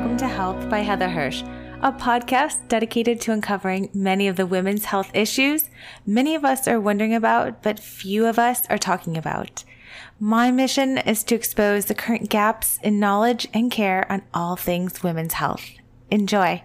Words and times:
welcome 0.00 0.16
to 0.16 0.26
Health 0.26 0.70
by 0.70 0.78
Heather 0.78 1.10
Hirsch, 1.10 1.42
a 1.82 1.92
podcast 1.92 2.68
dedicated 2.68 3.20
to 3.20 3.32
uncovering 3.32 3.90
many 3.92 4.28
of 4.28 4.36
the 4.36 4.46
women's 4.46 4.86
health 4.86 5.10
issues 5.12 5.68
many 6.06 6.34
of 6.34 6.42
us 6.42 6.66
are 6.66 6.80
wondering 6.80 7.14
about, 7.14 7.62
but 7.62 7.78
few 7.78 8.24
of 8.24 8.38
us 8.38 8.66
are 8.70 8.78
talking 8.78 9.18
about. 9.18 9.62
My 10.18 10.50
mission 10.50 10.96
is 10.96 11.22
to 11.24 11.34
expose 11.34 11.84
the 11.84 11.94
current 11.94 12.30
gaps 12.30 12.78
in 12.82 12.98
knowledge 12.98 13.46
and 13.52 13.70
care 13.70 14.10
on 14.10 14.22
all 14.32 14.56
things 14.56 15.02
women's 15.02 15.34
health. 15.34 15.66
Enjoy. 16.10 16.64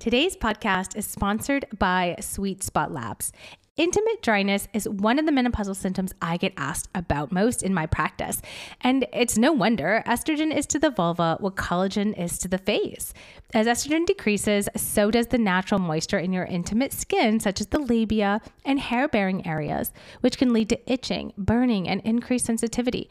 Today's 0.00 0.36
podcast 0.36 0.96
is 0.96 1.06
sponsored 1.06 1.64
by 1.78 2.16
Sweet 2.18 2.64
Spot 2.64 2.90
Labs. 2.90 3.32
Intimate 3.80 4.20
dryness 4.20 4.68
is 4.74 4.86
one 4.86 5.18
of 5.18 5.24
the 5.24 5.32
menopausal 5.32 5.74
symptoms 5.74 6.12
I 6.20 6.36
get 6.36 6.52
asked 6.58 6.90
about 6.94 7.32
most 7.32 7.62
in 7.62 7.72
my 7.72 7.86
practice. 7.86 8.42
And 8.82 9.06
it's 9.10 9.38
no 9.38 9.52
wonder 9.52 10.02
estrogen 10.06 10.54
is 10.54 10.66
to 10.66 10.78
the 10.78 10.90
vulva 10.90 11.38
what 11.40 11.56
collagen 11.56 12.12
is 12.22 12.36
to 12.40 12.48
the 12.48 12.58
face. 12.58 13.14
As 13.54 13.66
estrogen 13.66 14.04
decreases, 14.04 14.68
so 14.76 15.10
does 15.10 15.28
the 15.28 15.38
natural 15.38 15.80
moisture 15.80 16.18
in 16.18 16.30
your 16.30 16.44
intimate 16.44 16.92
skin, 16.92 17.40
such 17.40 17.58
as 17.58 17.68
the 17.68 17.78
labia 17.78 18.42
and 18.66 18.78
hair 18.78 19.08
bearing 19.08 19.46
areas, 19.46 19.92
which 20.20 20.36
can 20.36 20.52
lead 20.52 20.68
to 20.68 20.92
itching, 20.92 21.32
burning, 21.38 21.88
and 21.88 22.02
increased 22.02 22.44
sensitivity. 22.44 23.08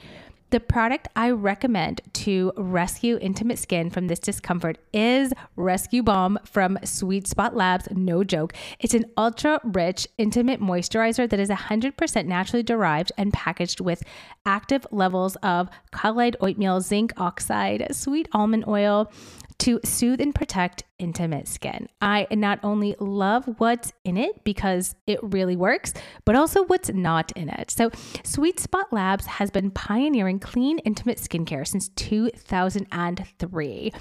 The 0.52 0.60
product 0.60 1.10
I 1.16 1.30
recommend 1.30 2.02
to 2.14 2.52
rescue 2.58 3.20
intimate 3.22 3.60
skin 3.60 3.92
from 3.92 4.08
this 4.08 4.18
discomfort 4.18 4.80
is 4.92 5.32
Rescue 5.56 6.02
Balm 6.02 6.40
from 6.44 6.80
Sweet 6.84 7.28
Spot 7.28 7.56
Labs. 7.56 7.88
No 7.92 8.24
joke. 8.24 8.54
It's 8.80 8.96
an 8.96 9.06
ultra 9.16 9.62
rich, 9.64 10.08
intimate 10.18 10.60
moisturizer 10.60 11.30
that 11.30 11.40
is 11.40 11.50
100% 11.50 12.26
naturally 12.26 12.64
derived 12.64 13.12
and 13.16 13.32
packaged 13.32 13.80
with 13.80 14.02
active 14.44 14.88
levels 14.90 15.36
of 15.44 15.70
colloid 15.92 16.36
oatmeal, 16.42 16.82
zinc 16.82 17.14
oxide, 17.18 17.86
sweet 17.92 18.28
almond 18.32 18.66
oil, 18.68 19.12
to 19.60 19.80
soothe 19.84 20.22
and 20.22 20.34
protect 20.34 20.84
intimate 21.00 21.48
skin. 21.48 21.88
I 22.02 22.28
not 22.32 22.60
only 22.64 22.96
love 23.00 23.46
what's 23.58 23.94
in 24.04 24.18
it 24.18 24.44
because 24.44 24.96
it 25.06 25.20
really 25.22 25.56
works, 25.56 25.94
but 26.26 26.36
also 26.36 26.64
what's 26.66 26.90
not 26.90 27.32
in 27.34 27.50
it. 27.50 27.70
So, 27.72 27.92
Sweet 28.24 28.60
Spot 28.60 28.92
Labs 28.92 29.26
has 29.26 29.52
been 29.52 29.72
pioneering 29.72 30.40
clean, 30.40 30.80
intimate 30.80 31.18
skincare 31.18 31.68
since 31.68 31.90
2003. 31.90 33.94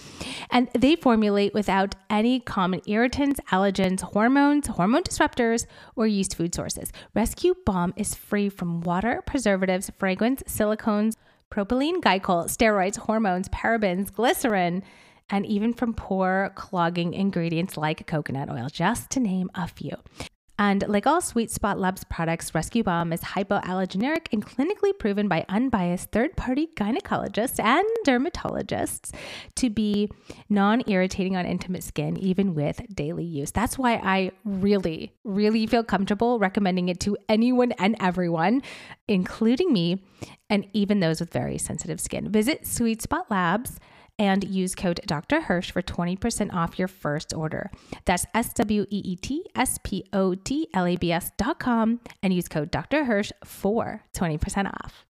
And 0.50 0.68
they 0.74 0.96
formulate 0.96 1.54
without 1.54 1.94
any 2.08 2.40
common 2.40 2.80
irritants, 2.86 3.40
allergens, 3.50 4.00
hormones, 4.00 4.68
hormone 4.68 5.02
disruptors, 5.02 5.66
or 5.96 6.06
yeast 6.06 6.36
food 6.36 6.54
sources. 6.54 6.92
Rescue 7.14 7.54
Balm 7.66 7.92
is 7.96 8.14
free 8.14 8.48
from 8.48 8.80
water, 8.80 9.22
preservatives, 9.26 9.90
fragrance, 9.98 10.42
silicones, 10.44 11.14
propylene 11.50 12.00
glycol, 12.00 12.44
steroids, 12.44 12.96
hormones, 12.96 13.48
parabens, 13.48 14.12
glycerin 14.12 14.82
and 15.30 15.46
even 15.46 15.72
from 15.72 15.94
pore 15.94 16.52
clogging 16.54 17.14
ingredients 17.14 17.76
like 17.76 18.06
coconut 18.06 18.50
oil, 18.50 18.68
just 18.70 19.10
to 19.10 19.20
name 19.20 19.50
a 19.54 19.68
few. 19.68 19.96
And 20.60 20.84
like 20.88 21.06
all 21.06 21.20
Sweet 21.20 21.52
Spot 21.52 21.78
Labs 21.78 22.02
products, 22.02 22.52
Rescue 22.52 22.82
Balm 22.82 23.12
is 23.12 23.20
hypoallergenic 23.20 24.26
and 24.32 24.44
clinically 24.44 24.98
proven 24.98 25.28
by 25.28 25.46
unbiased 25.48 26.10
third 26.10 26.36
party 26.36 26.68
gynecologists 26.74 27.62
and 27.62 27.86
dermatologists 28.04 29.14
to 29.54 29.70
be 29.70 30.10
non 30.48 30.82
irritating 30.88 31.36
on 31.36 31.46
intimate 31.46 31.84
skin, 31.84 32.16
even 32.16 32.54
with 32.54 32.82
daily 32.92 33.24
use. 33.24 33.52
That's 33.52 33.78
why 33.78 33.94
I 34.02 34.32
really, 34.44 35.12
really 35.22 35.64
feel 35.68 35.84
comfortable 35.84 36.40
recommending 36.40 36.88
it 36.88 36.98
to 37.00 37.16
anyone 37.28 37.70
and 37.78 37.94
everyone, 38.00 38.62
including 39.06 39.72
me, 39.72 40.02
and 40.50 40.66
even 40.72 40.98
those 40.98 41.20
with 41.20 41.32
very 41.32 41.58
sensitive 41.58 42.00
skin. 42.00 42.32
Visit 42.32 42.66
Sweet 42.66 43.00
Spot 43.00 43.30
Labs 43.30 43.78
and 44.18 44.44
use 44.44 44.74
code 44.74 45.00
Dr. 45.06 45.42
Hirsch 45.42 45.70
for 45.70 45.82
20% 45.82 46.52
off 46.52 46.78
your 46.78 46.88
first 46.88 47.32
order. 47.32 47.70
That's 48.04 48.26
S 48.34 48.52
W 48.54 48.84
E 48.90 49.02
E 49.04 49.16
T 49.16 49.44
S 49.54 49.78
P 49.82 50.04
O 50.12 50.34
T 50.34 50.68
L 50.74 50.86
A 50.86 50.96
B 50.96 51.12
S 51.12 51.30
dot 51.38 51.58
com 51.58 52.00
and 52.22 52.32
use 52.32 52.48
code 52.48 52.70
Dr. 52.70 53.04
Hirsch 53.04 53.32
for 53.44 54.02
20% 54.16 54.66
off. 54.66 55.04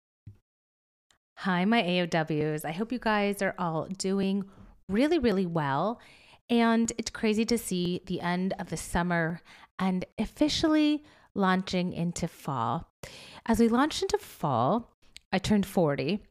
Hi, 1.39 1.65
my 1.65 1.83
AOWs. 1.83 2.65
I 2.65 2.71
hope 2.71 2.91
you 2.91 2.99
guys 2.99 3.41
are 3.41 3.55
all 3.59 3.87
doing 3.97 4.45
really, 4.89 5.19
really 5.19 5.45
well. 5.45 5.99
And 6.49 6.91
it's 6.97 7.09
crazy 7.09 7.45
to 7.45 7.57
see 7.57 8.01
the 8.05 8.21
end 8.21 8.53
of 8.57 8.69
the 8.69 8.77
summer 8.77 9.41
and 9.77 10.05
officially 10.17 11.03
launching 11.33 11.91
into 11.91 12.27
fall. 12.27 12.89
As 13.45 13.59
we 13.59 13.67
launched 13.67 14.01
into 14.01 14.17
fall, 14.17 14.95
I 15.31 15.37
turned 15.37 15.65
40 15.65 16.21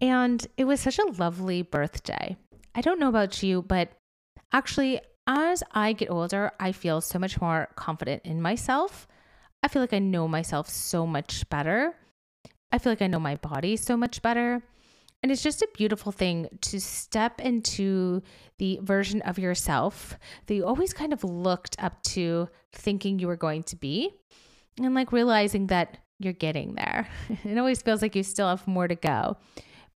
and 0.00 0.46
it 0.56 0.64
was 0.64 0.80
such 0.80 0.98
a 0.98 1.12
lovely 1.18 1.62
birthday. 1.62 2.36
I 2.74 2.80
don't 2.80 3.00
know 3.00 3.08
about 3.08 3.42
you, 3.42 3.62
but 3.62 3.90
actually, 4.52 5.00
as 5.26 5.62
I 5.72 5.92
get 5.92 6.10
older, 6.10 6.52
I 6.60 6.72
feel 6.72 7.00
so 7.00 7.18
much 7.18 7.40
more 7.40 7.68
confident 7.74 8.22
in 8.24 8.40
myself. 8.40 9.08
I 9.62 9.68
feel 9.68 9.82
like 9.82 9.92
I 9.92 9.98
know 9.98 10.28
myself 10.28 10.68
so 10.68 11.06
much 11.06 11.48
better. 11.48 11.94
I 12.70 12.78
feel 12.78 12.92
like 12.92 13.02
I 13.02 13.06
know 13.06 13.18
my 13.18 13.36
body 13.36 13.76
so 13.76 13.96
much 13.96 14.22
better. 14.22 14.62
And 15.22 15.32
it's 15.32 15.42
just 15.42 15.62
a 15.62 15.68
beautiful 15.74 16.12
thing 16.12 16.46
to 16.60 16.80
step 16.80 17.40
into 17.40 18.22
the 18.58 18.78
version 18.82 19.22
of 19.22 19.38
yourself 19.38 20.18
that 20.46 20.54
you 20.54 20.64
always 20.66 20.92
kind 20.92 21.12
of 21.12 21.24
looked 21.24 21.74
up 21.82 22.02
to 22.04 22.48
thinking 22.72 23.18
you 23.18 23.26
were 23.26 23.36
going 23.36 23.62
to 23.64 23.76
be. 23.76 24.10
And 24.80 24.94
like 24.94 25.10
realizing 25.10 25.68
that 25.68 25.96
you're 26.18 26.32
getting 26.32 26.74
there. 26.74 27.08
It 27.44 27.58
always 27.58 27.82
feels 27.82 28.02
like 28.02 28.14
you 28.14 28.22
still 28.22 28.48
have 28.48 28.66
more 28.68 28.86
to 28.86 28.94
go. 28.94 29.36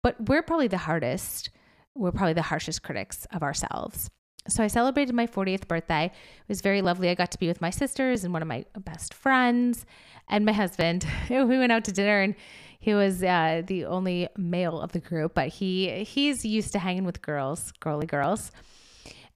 But 0.03 0.29
we're 0.29 0.41
probably 0.41 0.67
the 0.67 0.77
hardest, 0.77 1.49
we're 1.95 2.11
probably 2.11 2.33
the 2.33 2.41
harshest 2.43 2.83
critics 2.83 3.27
of 3.31 3.43
ourselves. 3.43 4.09
So 4.47 4.63
I 4.63 4.67
celebrated 4.67 5.13
my 5.13 5.27
40th 5.27 5.67
birthday. 5.67 6.05
It 6.05 6.49
was 6.49 6.61
very 6.61 6.81
lovely. 6.81 7.09
I 7.09 7.15
got 7.15 7.31
to 7.31 7.39
be 7.39 7.47
with 7.47 7.61
my 7.61 7.69
sisters 7.69 8.23
and 8.23 8.33
one 8.33 8.41
of 8.41 8.47
my 8.47 8.65
best 8.79 9.13
friends 9.13 9.85
and 10.27 10.45
my 10.45 10.53
husband. 10.53 11.05
we 11.29 11.43
went 11.43 11.71
out 11.71 11.83
to 11.85 11.91
dinner 11.91 12.21
and 12.21 12.35
he 12.79 12.93
was 12.93 13.21
uh, 13.21 13.61
the 13.65 13.85
only 13.85 14.29
male 14.37 14.79
of 14.79 14.93
the 14.93 14.99
group, 14.99 15.33
but 15.35 15.49
he 15.49 16.03
he's 16.05 16.45
used 16.45 16.71
to 16.71 16.79
hanging 16.79 17.03
with 17.03 17.21
girls, 17.21 17.73
girly 17.79 18.07
girls. 18.07 18.51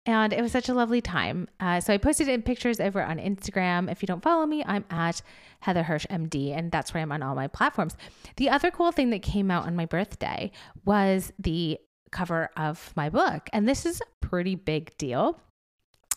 And 0.06 0.34
it 0.34 0.42
was 0.42 0.52
such 0.52 0.68
a 0.68 0.74
lovely 0.74 1.00
time. 1.00 1.48
Uh, 1.60 1.80
so 1.80 1.94
I 1.94 1.98
posted 1.98 2.28
in 2.28 2.42
pictures 2.42 2.80
over 2.80 3.02
on 3.02 3.20
Instagram. 3.20 3.90
If 3.90 4.02
you 4.04 4.08
don't 4.08 4.22
follow 4.22 4.46
me, 4.46 4.64
I'm 4.66 4.84
at 4.90 5.22
Heather 5.62 5.84
Hirsch 5.84 6.06
MD, 6.08 6.56
and 6.56 6.72
that's 6.72 6.94
where 6.94 7.02
I'm 7.02 7.12
on 7.12 7.24
all 7.24 7.36
my 7.36 7.48
platforms. 7.48 7.96
The 8.36 8.50
other 8.50 8.70
cool 8.70 8.92
thing 8.92 9.12
that 9.12 9.22
came 9.22 9.50
out 9.50 9.66
on 9.66 9.78
my 9.78 9.86
birthday 9.86 10.52
was 10.84 11.32
the 11.40 11.80
cover 12.12 12.50
of 12.58 12.92
my 12.96 13.10
book. 13.10 13.50
And 13.54 13.68
this 13.68 13.86
is 13.86 14.02
a 14.02 14.28
pretty 14.28 14.56
big 14.56 14.98
deal. 14.98 15.40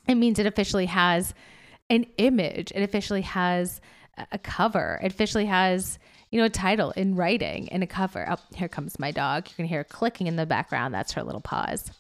It 0.09 0.17
means 0.17 0.39
it 0.39 0.47
officially 0.47 0.87
has 0.87 1.33
an 1.89 2.07
image, 2.19 2.73
it 2.75 2.83
officially 2.83 3.23
has 3.23 3.81
a 4.33 4.39
cover, 4.39 4.99
it 5.03 5.13
officially 5.13 5.47
has 5.47 5.99
you 6.31 6.41
know, 6.41 6.47
a 6.47 6.51
title 6.51 6.91
in 6.93 7.15
writing 7.15 7.69
and 7.71 7.83
a 7.83 7.87
cover. 7.87 8.27
Oh, 8.29 8.37
here 8.55 8.69
comes 8.69 8.99
my 8.99 9.11
dog. 9.11 9.49
You 9.49 9.55
can 9.55 9.65
hear 9.65 9.85
clicking 9.85 10.27
in 10.27 10.37
the 10.37 10.47
background. 10.47 10.93
That's 10.93 11.13
her 11.13 11.23
little 11.23 11.41
paws. 11.41 11.91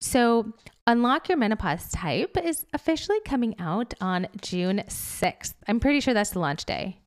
So, 0.00 0.52
Unlock 0.88 1.28
Your 1.28 1.36
Menopause 1.36 1.90
Type 1.90 2.36
is 2.44 2.64
officially 2.72 3.18
coming 3.24 3.58
out 3.58 3.92
on 4.00 4.28
June 4.40 4.84
6th. 4.86 5.54
I'm 5.66 5.80
pretty 5.80 5.98
sure 5.98 6.14
that's 6.14 6.30
the 6.30 6.38
launch 6.38 6.64
day. 6.64 7.00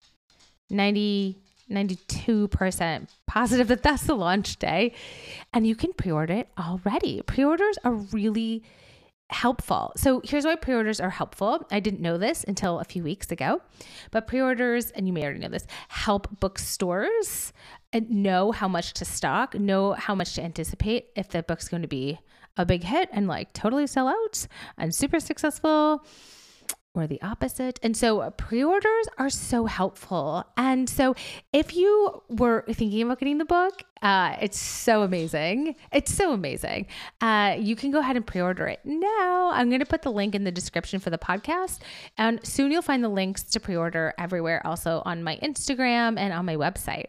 90 0.69 1.37
92% 1.71 3.07
positive 3.27 3.67
that 3.67 3.83
that's 3.83 4.03
the 4.03 4.15
launch 4.15 4.57
day. 4.57 4.93
And 5.53 5.65
you 5.65 5.75
can 5.75 5.93
pre 5.93 6.11
order 6.11 6.33
it 6.33 6.49
already. 6.59 7.21
Pre 7.21 7.45
orders 7.45 7.77
are 7.85 7.93
really 7.93 8.63
helpful. 9.29 9.93
So 9.95 10.21
here's 10.25 10.45
why 10.45 10.55
pre 10.55 10.73
orders 10.73 10.99
are 10.99 11.11
helpful. 11.11 11.65
I 11.71 11.79
didn't 11.79 12.01
know 12.01 12.17
this 12.17 12.43
until 12.43 12.79
a 12.79 12.83
few 12.83 13.03
weeks 13.03 13.31
ago, 13.31 13.61
but 14.11 14.27
pre 14.27 14.41
orders, 14.41 14.91
and 14.91 15.07
you 15.07 15.13
may 15.13 15.23
already 15.23 15.39
know 15.39 15.47
this, 15.47 15.67
help 15.87 16.39
bookstores 16.39 17.53
uh, 17.93 18.01
know 18.09 18.51
how 18.51 18.67
much 18.67 18.93
to 18.95 19.05
stock, 19.05 19.53
know 19.53 19.93
how 19.93 20.15
much 20.15 20.33
to 20.35 20.43
anticipate 20.43 21.11
if 21.15 21.29
the 21.29 21.43
book's 21.43 21.69
going 21.69 21.83
to 21.83 21.87
be 21.87 22.19
a 22.59 22.65
big 22.65 22.83
hit 22.83 23.09
and 23.11 23.27
like 23.27 23.53
totally 23.53 23.87
sell 23.87 24.07
out 24.07 24.45
and 24.77 24.93
super 24.93 25.19
successful 25.19 26.05
or 26.93 27.07
the 27.07 27.21
opposite. 27.21 27.79
And 27.81 27.95
so 27.95 28.29
pre 28.31 28.63
orders 28.63 29.07
are 29.17 29.29
so 29.29 29.65
helpful. 29.65 30.43
And 30.57 30.89
so 30.89 31.15
if 31.53 31.75
you 31.75 32.21
were 32.29 32.65
thinking 32.67 33.03
about 33.03 33.19
getting 33.19 33.37
the 33.37 33.45
book, 33.45 33.83
uh, 34.01 34.35
it's 34.41 34.59
so 34.59 35.03
amazing. 35.03 35.75
It's 35.93 36.13
so 36.13 36.33
amazing. 36.33 36.87
Uh, 37.21 37.55
you 37.57 37.75
can 37.75 37.91
go 37.91 37.99
ahead 37.99 38.17
and 38.17 38.27
pre 38.27 38.41
order 38.41 38.67
it 38.67 38.81
now. 38.83 39.51
I'm 39.53 39.69
going 39.69 39.79
to 39.79 39.85
put 39.85 40.01
the 40.01 40.11
link 40.11 40.35
in 40.35 40.43
the 40.43 40.51
description 40.51 40.99
for 40.99 41.09
the 41.09 41.17
podcast. 41.17 41.79
And 42.17 42.45
soon 42.45 42.71
you'll 42.71 42.81
find 42.81 43.03
the 43.03 43.09
links 43.09 43.43
to 43.43 43.59
pre 43.59 43.75
order 43.77 44.13
everywhere, 44.17 44.65
also 44.67 45.01
on 45.05 45.23
my 45.23 45.37
Instagram 45.37 46.19
and 46.19 46.33
on 46.33 46.45
my 46.45 46.57
website. 46.57 47.05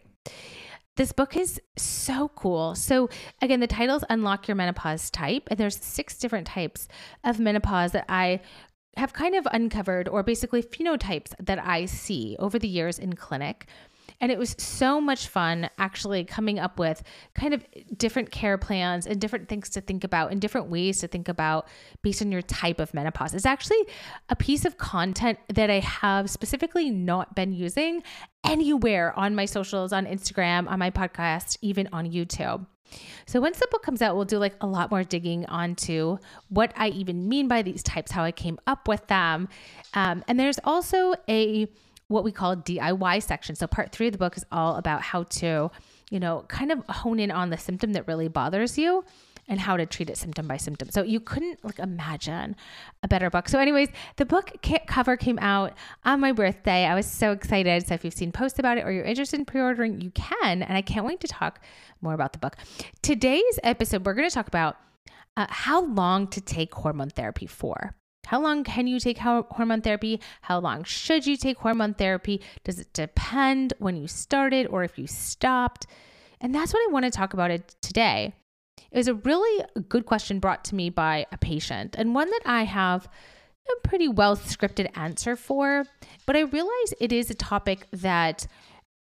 This 0.97 1.13
book 1.13 1.37
is 1.37 1.61
so 1.77 2.29
cool. 2.35 2.75
So, 2.75 3.09
again, 3.41 3.61
the 3.61 3.67
title 3.67 3.95
is 3.95 4.03
Unlock 4.09 4.47
Your 4.47 4.55
Menopause 4.55 5.09
Type, 5.09 5.47
and 5.47 5.57
there's 5.57 5.77
six 5.77 6.17
different 6.17 6.47
types 6.47 6.89
of 7.23 7.39
menopause 7.39 7.93
that 7.93 8.05
I 8.09 8.41
have 8.97 9.13
kind 9.13 9.35
of 9.35 9.47
uncovered, 9.53 10.09
or 10.09 10.21
basically 10.21 10.61
phenotypes 10.61 11.33
that 11.39 11.65
I 11.65 11.85
see 11.85 12.35
over 12.39 12.59
the 12.59 12.67
years 12.67 12.99
in 12.99 13.13
clinic. 13.13 13.67
And 14.21 14.31
it 14.31 14.37
was 14.37 14.55
so 14.57 15.01
much 15.01 15.27
fun 15.27 15.69
actually 15.77 16.23
coming 16.23 16.59
up 16.59 16.79
with 16.79 17.03
kind 17.33 17.53
of 17.53 17.65
different 17.97 18.31
care 18.31 18.57
plans 18.57 19.07
and 19.07 19.19
different 19.19 19.49
things 19.49 19.69
to 19.71 19.81
think 19.81 20.03
about 20.03 20.31
and 20.31 20.39
different 20.39 20.67
ways 20.67 20.99
to 20.99 21.07
think 21.07 21.27
about 21.27 21.67
based 22.03 22.21
on 22.21 22.31
your 22.31 22.43
type 22.43 22.79
of 22.79 22.93
menopause. 22.93 23.33
It's 23.33 23.45
actually 23.45 23.83
a 24.29 24.35
piece 24.35 24.63
of 24.63 24.77
content 24.77 25.39
that 25.49 25.69
I 25.69 25.79
have 25.79 26.29
specifically 26.29 26.91
not 26.91 27.35
been 27.35 27.51
using 27.51 28.03
anywhere 28.45 29.17
on 29.19 29.35
my 29.35 29.45
socials, 29.45 29.91
on 29.91 30.05
Instagram, 30.05 30.69
on 30.69 30.79
my 30.79 30.91
podcast, 30.91 31.57
even 31.61 31.89
on 31.91 32.09
YouTube. 32.09 32.65
So 33.25 33.39
once 33.39 33.59
the 33.59 33.67
book 33.71 33.83
comes 33.83 34.01
out, 34.01 34.15
we'll 34.15 34.25
do 34.25 34.37
like 34.37 34.55
a 34.61 34.67
lot 34.67 34.91
more 34.91 35.03
digging 35.03 35.45
onto 35.47 36.17
what 36.49 36.73
I 36.75 36.89
even 36.89 37.27
mean 37.29 37.47
by 37.47 37.61
these 37.61 37.83
types, 37.83 38.11
how 38.11 38.23
I 38.23 38.31
came 38.31 38.59
up 38.67 38.87
with 38.87 39.07
them. 39.07 39.47
Um, 39.93 40.23
and 40.27 40.39
there's 40.39 40.59
also 40.63 41.15
a 41.29 41.67
what 42.11 42.23
we 42.23 42.31
call 42.31 42.55
DIY 42.55 43.23
section. 43.23 43.55
So 43.55 43.67
part 43.67 43.91
three 43.91 44.07
of 44.07 44.11
the 44.11 44.19
book 44.19 44.37
is 44.37 44.45
all 44.51 44.75
about 44.75 45.01
how 45.01 45.23
to, 45.23 45.71
you 46.09 46.19
know, 46.19 46.45
kind 46.47 46.71
of 46.71 46.85
hone 46.87 47.19
in 47.19 47.31
on 47.31 47.49
the 47.49 47.57
symptom 47.57 47.93
that 47.93 48.07
really 48.07 48.27
bothers 48.27 48.77
you 48.77 49.03
and 49.47 49.59
how 49.59 49.75
to 49.75 49.85
treat 49.85 50.09
it 50.09 50.17
symptom 50.17 50.47
by 50.47 50.57
symptom. 50.57 50.89
So 50.89 51.03
you 51.03 51.19
couldn't 51.19 51.63
like 51.63 51.79
imagine 51.79 52.55
a 53.03 53.07
better 53.07 53.29
book. 53.29 53.49
So 53.49 53.59
anyways, 53.59 53.89
the 54.17 54.25
book 54.25 54.51
cover 54.87 55.17
came 55.17 55.39
out 55.39 55.73
on 56.05 56.19
my 56.19 56.31
birthday. 56.31 56.85
I 56.85 56.95
was 56.95 57.05
so 57.05 57.31
excited. 57.31 57.87
So 57.87 57.93
if 57.95 58.05
you've 58.05 58.13
seen 58.13 58.31
posts 58.31 58.59
about 58.59 58.77
it 58.77 58.85
or 58.85 58.91
you're 58.91 59.03
interested 59.05 59.39
in 59.39 59.45
pre-ordering, 59.45 60.01
you 60.01 60.11
can. 60.11 60.61
And 60.61 60.77
I 60.77 60.81
can't 60.81 61.05
wait 61.05 61.19
to 61.21 61.27
talk 61.27 61.59
more 62.01 62.13
about 62.13 62.33
the 62.33 62.39
book. 62.39 62.55
Today's 63.01 63.59
episode, 63.63 64.05
we're 64.05 64.13
going 64.13 64.29
to 64.29 64.33
talk 64.33 64.47
about 64.47 64.77
uh, 65.37 65.47
how 65.49 65.85
long 65.85 66.27
to 66.27 66.41
take 66.41 66.73
hormone 66.73 67.09
therapy 67.09 67.47
for. 67.47 67.95
How 68.27 68.41
long 68.41 68.63
can 68.63 68.87
you 68.87 68.99
take 68.99 69.17
hormone 69.17 69.81
therapy? 69.81 70.21
How 70.41 70.59
long 70.59 70.83
should 70.83 71.25
you 71.25 71.37
take 71.37 71.57
hormone 71.57 71.93
therapy? 71.93 72.41
Does 72.63 72.79
it 72.79 72.93
depend 72.93 73.73
when 73.79 73.95
you 73.95 74.07
started 74.07 74.67
or 74.67 74.83
if 74.83 74.97
you 74.97 75.07
stopped? 75.07 75.87
And 76.39 76.55
that's 76.55 76.73
what 76.73 76.87
I 76.87 76.91
want 76.91 77.05
to 77.05 77.11
talk 77.11 77.33
about 77.33 77.51
it 77.51 77.75
today. 77.81 78.33
It 78.91 78.97
was 78.97 79.07
a 79.07 79.13
really 79.13 79.65
good 79.89 80.05
question 80.05 80.39
brought 80.39 80.63
to 80.65 80.75
me 80.75 80.89
by 80.89 81.25
a 81.31 81.37
patient 81.37 81.95
and 81.97 82.15
one 82.15 82.29
that 82.29 82.41
I 82.45 82.63
have 82.63 83.07
a 83.69 83.87
pretty 83.87 84.07
well 84.07 84.35
scripted 84.35 84.89
answer 84.97 85.35
for, 85.35 85.85
but 86.25 86.35
I 86.35 86.41
realize 86.41 86.93
it 86.99 87.11
is 87.11 87.29
a 87.29 87.35
topic 87.35 87.87
that 87.91 88.47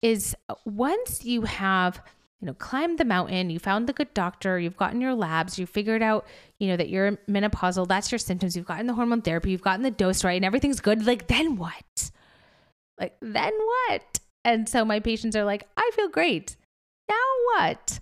is 0.01 0.35
uh, 0.49 0.55
once 0.65 1.25
you 1.25 1.41
have 1.43 2.01
you 2.41 2.47
know, 2.47 2.53
climbed 2.53 2.97
the 2.97 3.05
mountain, 3.05 3.49
you 3.49 3.59
found 3.59 3.87
the 3.87 3.93
good 3.93 4.13
doctor, 4.13 4.59
you've 4.59 4.77
gotten 4.77 5.01
your 5.01 5.13
labs, 5.13 5.57
you 5.57 5.65
figured 5.65 6.01
out, 6.01 6.25
you 6.59 6.67
know, 6.67 6.77
that 6.77 6.89
you're 6.89 7.13
menopausal, 7.29 7.87
that's 7.87 8.11
your 8.11 8.19
symptoms, 8.19 8.55
you've 8.55 8.65
gotten 8.65 8.87
the 8.87 8.93
hormone 8.93 9.21
therapy, 9.21 9.51
you've 9.51 9.61
gotten 9.61 9.83
the 9.83 9.91
dose 9.91 10.23
right, 10.23 10.35
and 10.35 10.45
everything's 10.45 10.79
good. 10.79 11.05
Like, 11.05 11.27
then 11.27 11.57
what? 11.57 12.11
Like, 12.99 13.15
then 13.21 13.53
what? 13.53 14.19
And 14.43 14.67
so 14.69 14.85
my 14.85 14.99
patients 14.99 15.35
are 15.35 15.45
like, 15.45 15.67
I 15.75 15.89
feel 15.93 16.09
great. 16.09 16.55
Now 17.09 17.15
what? 17.53 17.99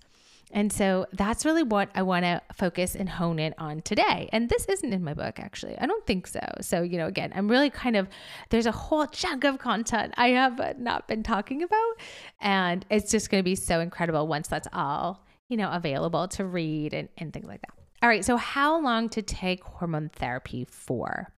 And 0.54 0.72
so 0.72 1.06
that's 1.12 1.44
really 1.44 1.64
what 1.64 1.90
I 1.96 2.02
want 2.02 2.24
to 2.24 2.40
focus 2.54 2.94
and 2.94 3.08
hone 3.08 3.40
in 3.40 3.54
on 3.58 3.82
today. 3.82 4.28
And 4.32 4.48
this 4.48 4.64
isn't 4.66 4.92
in 4.92 5.02
my 5.02 5.12
book, 5.12 5.40
actually. 5.40 5.76
I 5.76 5.86
don't 5.86 6.06
think 6.06 6.28
so. 6.28 6.40
So, 6.60 6.82
you 6.82 6.96
know, 6.96 7.08
again, 7.08 7.32
I'm 7.34 7.50
really 7.50 7.70
kind 7.70 7.96
of, 7.96 8.08
there's 8.50 8.66
a 8.66 8.72
whole 8.72 9.04
chunk 9.06 9.42
of 9.42 9.58
content 9.58 10.14
I 10.16 10.28
have 10.28 10.78
not 10.78 11.08
been 11.08 11.24
talking 11.24 11.64
about. 11.64 11.94
And 12.40 12.86
it's 12.88 13.10
just 13.10 13.30
going 13.30 13.40
to 13.40 13.44
be 13.44 13.56
so 13.56 13.80
incredible 13.80 14.28
once 14.28 14.46
that's 14.46 14.68
all, 14.72 15.26
you 15.48 15.56
know, 15.56 15.70
available 15.72 16.28
to 16.28 16.44
read 16.44 16.94
and, 16.94 17.08
and 17.18 17.32
things 17.32 17.46
like 17.46 17.60
that. 17.62 17.74
All 18.00 18.08
right. 18.08 18.24
So, 18.24 18.36
how 18.36 18.80
long 18.80 19.08
to 19.08 19.22
take 19.22 19.64
hormone 19.64 20.10
therapy 20.10 20.66
for? 20.70 21.34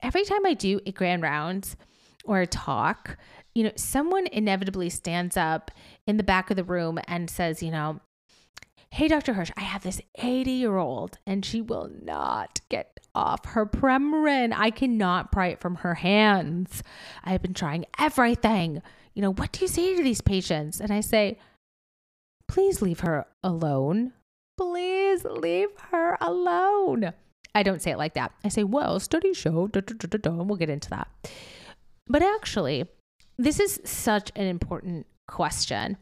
Every 0.00 0.22
time 0.22 0.46
I 0.46 0.54
do 0.54 0.80
a 0.86 0.92
grand 0.92 1.22
rounds 1.22 1.76
or 2.24 2.40
a 2.40 2.46
talk, 2.46 3.16
you 3.54 3.64
know, 3.64 3.72
someone 3.74 4.28
inevitably 4.28 4.90
stands 4.90 5.36
up 5.36 5.72
in 6.06 6.18
the 6.18 6.22
back 6.22 6.50
of 6.50 6.56
the 6.56 6.62
room 6.62 7.00
and 7.08 7.28
says, 7.28 7.62
you 7.62 7.72
know, 7.72 8.00
Hey, 8.90 9.08
Dr. 9.08 9.34
Hirsch, 9.34 9.50
I 9.56 9.62
have 9.62 9.82
this 9.82 10.00
80 10.16 10.50
year 10.50 10.76
old 10.76 11.18
and 11.26 11.44
she 11.44 11.60
will 11.60 11.90
not 12.02 12.60
get 12.68 12.98
off 13.14 13.44
her 13.46 13.66
Premarin. 13.66 14.52
I 14.56 14.70
cannot 14.70 15.30
pry 15.30 15.48
it 15.48 15.60
from 15.60 15.76
her 15.76 15.94
hands. 15.94 16.82
I 17.24 17.30
have 17.32 17.42
been 17.42 17.54
trying 17.54 17.84
everything. 17.98 18.82
You 19.14 19.22
know, 19.22 19.32
what 19.32 19.52
do 19.52 19.60
you 19.60 19.68
say 19.68 19.96
to 19.96 20.02
these 20.02 20.20
patients? 20.20 20.80
And 20.80 20.92
I 20.92 21.00
say, 21.00 21.38
please 22.48 22.80
leave 22.80 23.00
her 23.00 23.26
alone. 23.42 24.12
Please 24.56 25.24
leave 25.24 25.70
her 25.90 26.16
alone. 26.20 27.12
I 27.54 27.62
don't 27.62 27.82
say 27.82 27.92
it 27.92 27.98
like 27.98 28.14
that. 28.14 28.32
I 28.44 28.48
say, 28.48 28.64
well, 28.64 29.00
studies 29.00 29.36
show, 29.36 29.68
and 29.72 30.48
we'll 30.48 30.56
get 30.56 30.70
into 30.70 30.90
that. 30.90 31.08
But 32.06 32.22
actually, 32.22 32.84
this 33.36 33.60
is 33.60 33.80
such 33.84 34.32
an 34.34 34.46
important 34.46 35.06
question 35.26 35.96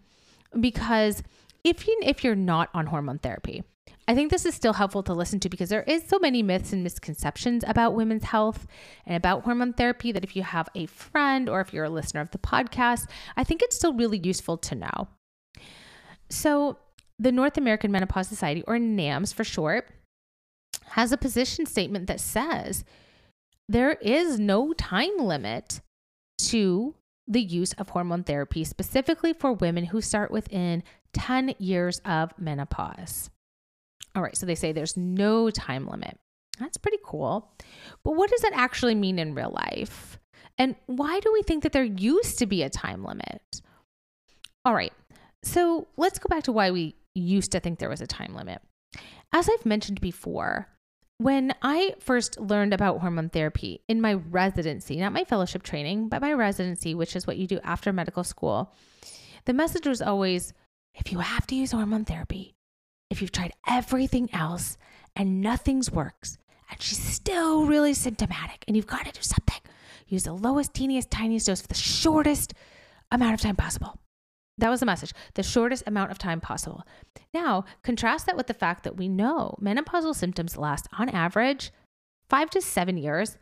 because 0.58 1.22
if 1.66 1.88
you 1.88 1.98
if 2.00 2.22
you're 2.22 2.36
not 2.36 2.70
on 2.72 2.86
hormone 2.86 3.18
therapy. 3.18 3.64
I 4.08 4.14
think 4.14 4.30
this 4.30 4.46
is 4.46 4.54
still 4.54 4.74
helpful 4.74 5.02
to 5.02 5.12
listen 5.12 5.40
to 5.40 5.48
because 5.48 5.68
there 5.68 5.82
is 5.82 6.06
so 6.06 6.20
many 6.20 6.40
myths 6.40 6.72
and 6.72 6.84
misconceptions 6.84 7.64
about 7.66 7.96
women's 7.96 8.22
health 8.22 8.68
and 9.04 9.16
about 9.16 9.42
hormone 9.42 9.72
therapy 9.72 10.12
that 10.12 10.22
if 10.22 10.36
you 10.36 10.44
have 10.44 10.68
a 10.76 10.86
friend 10.86 11.48
or 11.48 11.60
if 11.60 11.74
you're 11.74 11.86
a 11.86 11.90
listener 11.90 12.20
of 12.20 12.30
the 12.30 12.38
podcast, 12.38 13.08
I 13.36 13.42
think 13.42 13.62
it's 13.62 13.74
still 13.74 13.92
really 13.92 14.18
useful 14.18 14.58
to 14.58 14.76
know. 14.76 15.08
So, 16.30 16.78
the 17.18 17.32
North 17.32 17.58
American 17.58 17.90
Menopause 17.90 18.28
Society 18.28 18.62
or 18.68 18.78
NAMS 18.78 19.32
for 19.32 19.42
short 19.42 19.88
has 20.90 21.10
a 21.10 21.16
position 21.16 21.66
statement 21.66 22.06
that 22.06 22.20
says 22.20 22.84
there 23.68 23.94
is 23.94 24.38
no 24.38 24.72
time 24.72 25.18
limit 25.18 25.80
to 26.38 26.94
the 27.26 27.42
use 27.42 27.72
of 27.72 27.88
hormone 27.88 28.22
therapy 28.22 28.62
specifically 28.62 29.32
for 29.32 29.52
women 29.52 29.86
who 29.86 30.00
start 30.00 30.30
within 30.30 30.84
10 31.16 31.54
years 31.58 32.00
of 32.04 32.32
menopause. 32.38 33.30
All 34.14 34.22
right, 34.22 34.36
so 34.36 34.46
they 34.46 34.54
say 34.54 34.72
there's 34.72 34.96
no 34.96 35.50
time 35.50 35.86
limit. 35.86 36.18
That's 36.58 36.76
pretty 36.76 36.98
cool. 37.04 37.50
But 38.04 38.12
what 38.12 38.30
does 38.30 38.40
that 38.42 38.52
actually 38.54 38.94
mean 38.94 39.18
in 39.18 39.34
real 39.34 39.50
life? 39.50 40.18
And 40.58 40.76
why 40.86 41.20
do 41.20 41.32
we 41.32 41.42
think 41.42 41.62
that 41.62 41.72
there 41.72 41.84
used 41.84 42.38
to 42.38 42.46
be 42.46 42.62
a 42.62 42.70
time 42.70 43.04
limit? 43.04 43.42
All 44.64 44.74
right, 44.74 44.92
so 45.42 45.86
let's 45.96 46.18
go 46.18 46.28
back 46.28 46.44
to 46.44 46.52
why 46.52 46.70
we 46.70 46.96
used 47.14 47.52
to 47.52 47.60
think 47.60 47.78
there 47.78 47.88
was 47.88 48.00
a 48.00 48.06
time 48.06 48.34
limit. 48.34 48.60
As 49.32 49.48
I've 49.48 49.66
mentioned 49.66 50.00
before, 50.00 50.68
when 51.18 51.54
I 51.62 51.94
first 51.98 52.38
learned 52.38 52.74
about 52.74 53.00
hormone 53.00 53.30
therapy 53.30 53.80
in 53.88 54.00
my 54.00 54.14
residency, 54.14 54.96
not 54.96 55.12
my 55.12 55.24
fellowship 55.24 55.62
training, 55.62 56.08
but 56.08 56.20
my 56.20 56.32
residency, 56.32 56.94
which 56.94 57.16
is 57.16 57.26
what 57.26 57.38
you 57.38 57.46
do 57.46 57.61
after 57.64 57.92
medical 57.92 58.25
school, 58.25 58.73
the 59.46 59.54
message 59.54 59.87
was 59.87 60.02
always 60.02 60.52
if 60.96 61.12
you 61.12 61.20
have 61.20 61.46
to 61.48 61.54
use 61.54 61.72
hormone 61.72 62.04
therapy, 62.04 62.54
if 63.10 63.20
you've 63.20 63.32
tried 63.32 63.52
everything 63.68 64.28
else 64.32 64.76
and 65.14 65.40
nothing's 65.40 65.90
works, 65.90 66.38
and 66.70 66.82
she's 66.82 66.98
still 66.98 67.66
really 67.66 67.94
symptomatic, 67.94 68.64
and 68.66 68.76
you've 68.76 68.86
got 68.86 69.06
to 69.06 69.12
do 69.12 69.22
something, 69.22 69.60
use 70.08 70.24
the 70.24 70.32
lowest, 70.32 70.74
teeniest, 70.74 71.10
tiniest 71.10 71.46
dose 71.46 71.60
for 71.60 71.68
the 71.68 71.74
shortest 71.74 72.54
amount 73.10 73.34
of 73.34 73.40
time 73.40 73.56
possible. 73.56 73.98
That 74.58 74.70
was 74.70 74.80
the 74.80 74.86
message 74.86 75.12
the 75.34 75.42
shortest 75.42 75.84
amount 75.86 76.10
of 76.10 76.18
time 76.18 76.40
possible. 76.40 76.82
Now, 77.34 77.64
contrast 77.82 78.26
that 78.26 78.36
with 78.36 78.46
the 78.46 78.54
fact 78.54 78.84
that 78.84 78.96
we 78.96 79.08
know 79.08 79.56
menopausal 79.60 80.14
symptoms 80.14 80.56
last 80.56 80.88
on 80.98 81.08
average 81.10 81.70
five 82.28 82.50
to 82.50 82.60
seven 82.60 82.96
years, 82.96 83.36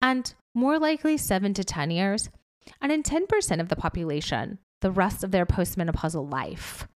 and 0.00 0.34
more 0.54 0.78
likely 0.78 1.16
seven 1.16 1.54
to 1.54 1.64
10 1.64 1.90
years. 1.90 2.30
And 2.80 2.92
in 2.92 3.02
10% 3.02 3.60
of 3.60 3.68
the 3.68 3.76
population, 3.76 4.58
the 4.80 4.90
rest 4.90 5.24
of 5.24 5.30
their 5.30 5.46
postmenopausal 5.46 6.30
life. 6.30 6.86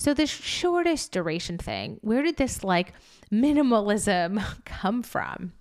So, 0.00 0.14
this 0.14 0.30
shortest 0.30 1.12
duration 1.12 1.58
thing, 1.58 1.98
where 2.00 2.22
did 2.22 2.38
this 2.38 2.64
like 2.64 2.94
minimalism 3.30 4.42
come 4.64 5.02
from? 5.02 5.52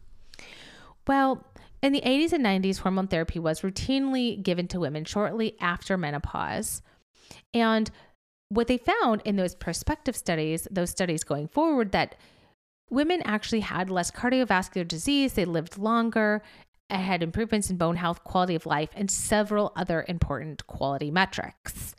Well, 1.05 1.45
in 1.83 1.91
the 1.91 1.99
80s 1.99 2.31
and 2.31 2.45
90s, 2.45 2.77
hormone 2.77 3.09
therapy 3.09 3.37
was 3.37 3.59
routinely 3.59 4.41
given 4.41 4.69
to 4.69 4.79
women 4.79 5.03
shortly 5.03 5.57
after 5.59 5.97
menopause. 5.97 6.81
And 7.53 7.91
what 8.47 8.67
they 8.67 8.77
found 8.77 9.23
in 9.25 9.35
those 9.35 9.55
prospective 9.55 10.15
studies, 10.15 10.69
those 10.71 10.89
studies 10.89 11.25
going 11.25 11.49
forward, 11.49 11.91
that 11.91 12.15
women 12.89 13.21
actually 13.25 13.59
had 13.59 13.89
less 13.89 14.09
cardiovascular 14.09 14.87
disease, 14.87 15.33
they 15.33 15.43
lived 15.43 15.77
longer, 15.77 16.41
had 16.89 17.23
improvements 17.23 17.69
in 17.69 17.75
bone 17.75 17.97
health, 17.97 18.23
quality 18.23 18.55
of 18.55 18.65
life, 18.65 18.91
and 18.95 19.11
several 19.11 19.73
other 19.75 20.05
important 20.07 20.65
quality 20.65 21.11
metrics. 21.11 21.93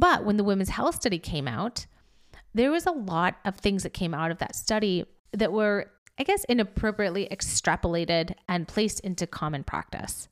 But 0.00 0.24
when 0.24 0.38
the 0.38 0.44
women's 0.44 0.70
health 0.70 0.94
study 0.94 1.18
came 1.18 1.46
out, 1.46 1.86
there 2.54 2.70
was 2.70 2.86
a 2.86 2.90
lot 2.90 3.36
of 3.44 3.56
things 3.56 3.82
that 3.82 3.92
came 3.92 4.14
out 4.14 4.30
of 4.30 4.38
that 4.38 4.56
study 4.56 5.04
that 5.32 5.52
were, 5.52 5.90
I 6.18 6.24
guess, 6.24 6.42
inappropriately 6.44 7.28
extrapolated 7.30 8.34
and 8.48 8.66
placed 8.66 9.00
into 9.00 9.26
common 9.26 9.62
practice. 9.62 10.28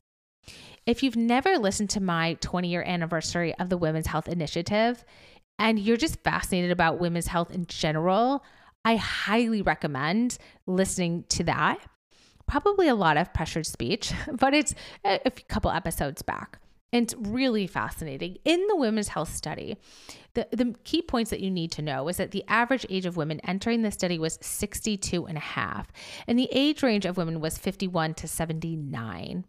If 0.86 1.02
you've 1.02 1.16
never 1.16 1.58
listened 1.58 1.90
to 1.90 2.00
my 2.00 2.38
20 2.40 2.68
year 2.68 2.82
anniversary 2.82 3.54
of 3.56 3.68
the 3.68 3.76
Women's 3.76 4.06
Health 4.06 4.26
Initiative 4.26 5.04
and 5.58 5.78
you're 5.78 5.98
just 5.98 6.22
fascinated 6.24 6.70
about 6.70 6.98
women's 6.98 7.26
health 7.26 7.50
in 7.50 7.66
general, 7.66 8.42
I 8.86 8.96
highly 8.96 9.60
recommend 9.60 10.38
listening 10.66 11.24
to 11.28 11.44
that. 11.44 11.78
Probably 12.46 12.88
a 12.88 12.94
lot 12.94 13.18
of 13.18 13.34
pressured 13.34 13.66
speech, 13.66 14.14
but 14.32 14.54
it's 14.54 14.74
a, 15.04 15.30
couple 15.30 15.70
episodes 15.70 16.22
back. 16.22 16.58
And 16.92 17.02
it's 17.02 17.14
really 17.18 17.66
fascinating. 17.66 18.38
In 18.44 18.66
the 18.66 18.76
women's 18.76 19.08
health 19.08 19.34
study, 19.34 19.76
the, 20.34 20.48
the 20.52 20.74
key 20.84 21.02
points 21.02 21.30
that 21.30 21.40
you 21.40 21.50
need 21.50 21.70
to 21.72 21.82
know 21.82 22.08
is 22.08 22.16
that 22.16 22.30
the 22.30 22.44
average 22.48 22.86
age 22.88 23.04
of 23.04 23.16
women 23.16 23.40
entering 23.40 23.82
the 23.82 23.90
study 23.90 24.18
was 24.18 24.38
62 24.40 25.26
and 25.26 25.36
a 25.36 25.40
half, 25.40 25.92
and 26.26 26.38
the 26.38 26.48
age 26.50 26.82
range 26.82 27.04
of 27.04 27.16
women 27.16 27.40
was 27.40 27.58
51 27.58 28.14
to 28.14 28.28
79. 28.28 29.44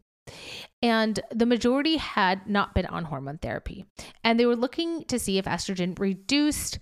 And 0.81 1.19
the 1.31 1.45
majority 1.45 1.97
had 1.97 2.47
not 2.47 2.75
been 2.75 2.85
on 2.85 3.05
hormone 3.05 3.39
therapy. 3.39 3.85
And 4.23 4.39
they 4.39 4.45
were 4.45 4.55
looking 4.55 5.05
to 5.05 5.17
see 5.17 5.37
if 5.37 5.45
estrogen 5.45 5.97
reduced 5.97 6.79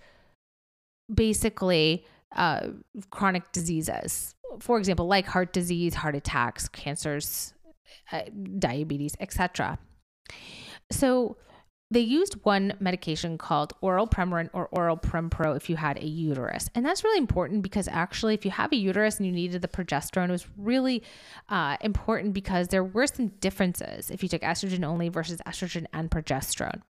basically 1.12 2.04
uh, 2.36 2.68
chronic 3.10 3.50
diseases, 3.52 4.34
for 4.60 4.78
example, 4.78 5.06
like 5.06 5.26
heart 5.26 5.52
disease, 5.52 5.94
heart 5.94 6.14
attacks, 6.14 6.68
cancers, 6.68 7.54
uh, 8.12 8.22
diabetes, 8.58 9.16
etc. 9.20 9.78
So 10.98 11.36
they 11.92 12.00
used 12.00 12.44
one 12.44 12.74
medication 12.80 13.38
called 13.38 13.72
oral 13.80 14.08
Premarin 14.08 14.50
or 14.52 14.66
oral 14.72 14.96
Prempro 14.96 15.56
if 15.56 15.70
you 15.70 15.76
had 15.76 15.96
a 15.96 16.06
uterus. 16.06 16.68
And 16.74 16.84
that's 16.84 17.04
really 17.04 17.18
important 17.18 17.62
because 17.62 17.86
actually, 17.86 18.34
if 18.34 18.44
you 18.44 18.50
have 18.50 18.72
a 18.72 18.76
uterus 18.76 19.18
and 19.18 19.26
you 19.26 19.32
needed 19.32 19.62
the 19.62 19.68
progesterone, 19.68 20.28
it 20.28 20.32
was 20.32 20.48
really 20.56 21.04
uh, 21.48 21.76
important 21.82 22.34
because 22.34 22.66
there 22.68 22.82
were 22.82 23.06
some 23.06 23.28
differences 23.38 24.10
if 24.10 24.24
you 24.24 24.28
took 24.28 24.42
estrogen 24.42 24.84
only 24.84 25.08
versus 25.08 25.40
estrogen 25.46 25.86
and 25.92 26.10
progesterone, 26.10 26.82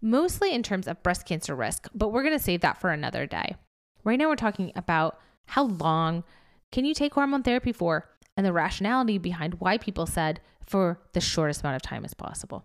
mostly 0.00 0.54
in 0.54 0.62
terms 0.62 0.86
of 0.86 1.02
breast 1.02 1.26
cancer 1.26 1.56
risk. 1.56 1.88
But 1.92 2.10
we're 2.10 2.22
going 2.22 2.38
to 2.38 2.44
save 2.44 2.60
that 2.60 2.80
for 2.80 2.90
another 2.90 3.26
day. 3.26 3.56
Right 4.04 4.18
now, 4.18 4.28
we're 4.28 4.36
talking 4.36 4.70
about 4.76 5.18
how 5.46 5.64
long 5.64 6.22
can 6.70 6.84
you 6.84 6.94
take 6.94 7.14
hormone 7.14 7.42
therapy 7.42 7.72
for 7.72 8.08
and 8.36 8.46
the 8.46 8.52
rationality 8.52 9.18
behind 9.18 9.54
why 9.54 9.76
people 9.76 10.06
said 10.06 10.40
for 10.64 11.00
the 11.14 11.20
shortest 11.20 11.62
amount 11.62 11.76
of 11.76 11.82
time 11.82 12.04
as 12.04 12.14
possible. 12.14 12.64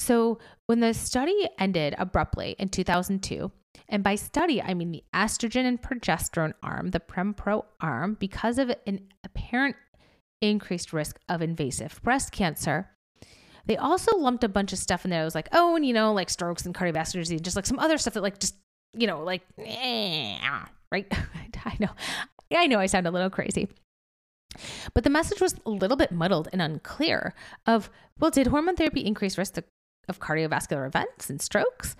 So, 0.00 0.38
when 0.66 0.80
the 0.80 0.94
study 0.94 1.48
ended 1.58 1.94
abruptly 1.98 2.56
in 2.58 2.70
2002, 2.70 3.52
and 3.88 4.02
by 4.02 4.14
study, 4.14 4.62
I 4.62 4.72
mean 4.72 4.92
the 4.92 5.04
estrogen 5.14 5.66
and 5.66 5.80
progesterone 5.80 6.54
arm, 6.62 6.90
the 6.90 7.00
Prempro 7.00 7.64
arm, 7.80 8.16
because 8.18 8.58
of 8.58 8.72
an 8.86 9.08
apparent 9.24 9.76
increased 10.40 10.92
risk 10.92 11.20
of 11.28 11.42
invasive 11.42 12.00
breast 12.02 12.32
cancer, 12.32 12.88
they 13.66 13.76
also 13.76 14.16
lumped 14.16 14.42
a 14.42 14.48
bunch 14.48 14.72
of 14.72 14.78
stuff 14.78 15.04
in 15.04 15.10
there. 15.10 15.20
It 15.20 15.26
was 15.26 15.34
like, 15.34 15.48
oh, 15.52 15.76
and 15.76 15.84
you 15.84 15.92
know, 15.92 16.14
like 16.14 16.30
strokes 16.30 16.64
and 16.64 16.74
cardiovascular 16.74 17.20
disease, 17.20 17.42
just 17.42 17.56
like 17.56 17.66
some 17.66 17.78
other 17.78 17.98
stuff 17.98 18.14
that, 18.14 18.22
like, 18.22 18.40
just, 18.40 18.54
you 18.96 19.06
know, 19.06 19.22
like, 19.22 19.42
right? 19.58 21.06
I 21.64 21.76
know. 21.78 21.90
I 22.56 22.66
know 22.66 22.80
I 22.80 22.86
sound 22.86 23.06
a 23.06 23.10
little 23.10 23.30
crazy. 23.30 23.68
But 24.94 25.04
the 25.04 25.10
message 25.10 25.40
was 25.40 25.54
a 25.66 25.70
little 25.70 25.96
bit 25.96 26.10
muddled 26.10 26.48
and 26.52 26.62
unclear 26.62 27.34
of, 27.66 27.90
well, 28.18 28.30
did 28.30 28.48
hormone 28.48 28.76
therapy 28.76 29.00
increase 29.00 29.38
risk 29.38 29.54
of 30.08 30.20
cardiovascular 30.20 30.86
events 30.86 31.30
and 31.30 31.40
strokes? 31.40 31.96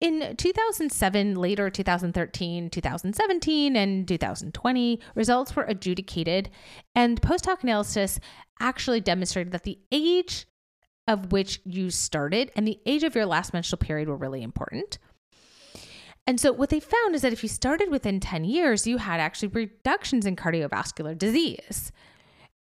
In 0.00 0.36
2007, 0.36 1.34
later 1.34 1.70
2013, 1.70 2.70
2017, 2.70 3.76
and 3.76 4.06
2020, 4.06 5.00
results 5.16 5.56
were 5.56 5.64
adjudicated, 5.64 6.50
and 6.94 7.20
post 7.20 7.46
hoc 7.46 7.64
analysis 7.64 8.20
actually 8.60 9.00
demonstrated 9.00 9.52
that 9.52 9.64
the 9.64 9.78
age 9.90 10.46
of 11.08 11.32
which 11.32 11.60
you 11.64 11.90
started 11.90 12.52
and 12.54 12.68
the 12.68 12.78
age 12.86 13.02
of 13.02 13.16
your 13.16 13.26
last 13.26 13.52
menstrual 13.52 13.78
period 13.78 14.08
were 14.08 14.16
really 14.16 14.42
important. 14.42 14.98
And 16.28 16.38
so 16.38 16.52
what 16.52 16.68
they 16.68 16.78
found 16.78 17.14
is 17.14 17.22
that 17.22 17.32
if 17.32 17.42
you 17.42 17.48
started 17.48 17.90
within 17.90 18.20
10 18.20 18.44
years, 18.44 18.86
you 18.86 18.98
had 18.98 19.18
actually 19.18 19.48
reductions 19.48 20.26
in 20.26 20.36
cardiovascular 20.36 21.16
disease. 21.16 21.90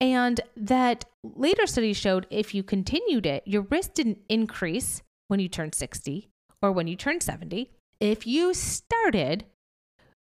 And 0.05 0.39
that 0.55 1.07
later 1.23 1.67
studies 1.67 1.97
showed 1.97 2.27
if 2.29 2.55
you 2.55 2.63
continued 2.63 3.25
it, 3.25 3.43
your 3.47 3.63
risk 3.63 3.95
didn't 3.95 4.19
increase 4.29 5.03
when 5.29 5.41
you 5.41 5.49
turned 5.49 5.75
60 5.75 6.29
or 6.61 6.73
when 6.73 6.87
you 6.87 6.95
turned 6.95 7.23
70 7.23 7.71
if 8.01 8.27
you 8.27 8.53
started 8.53 9.47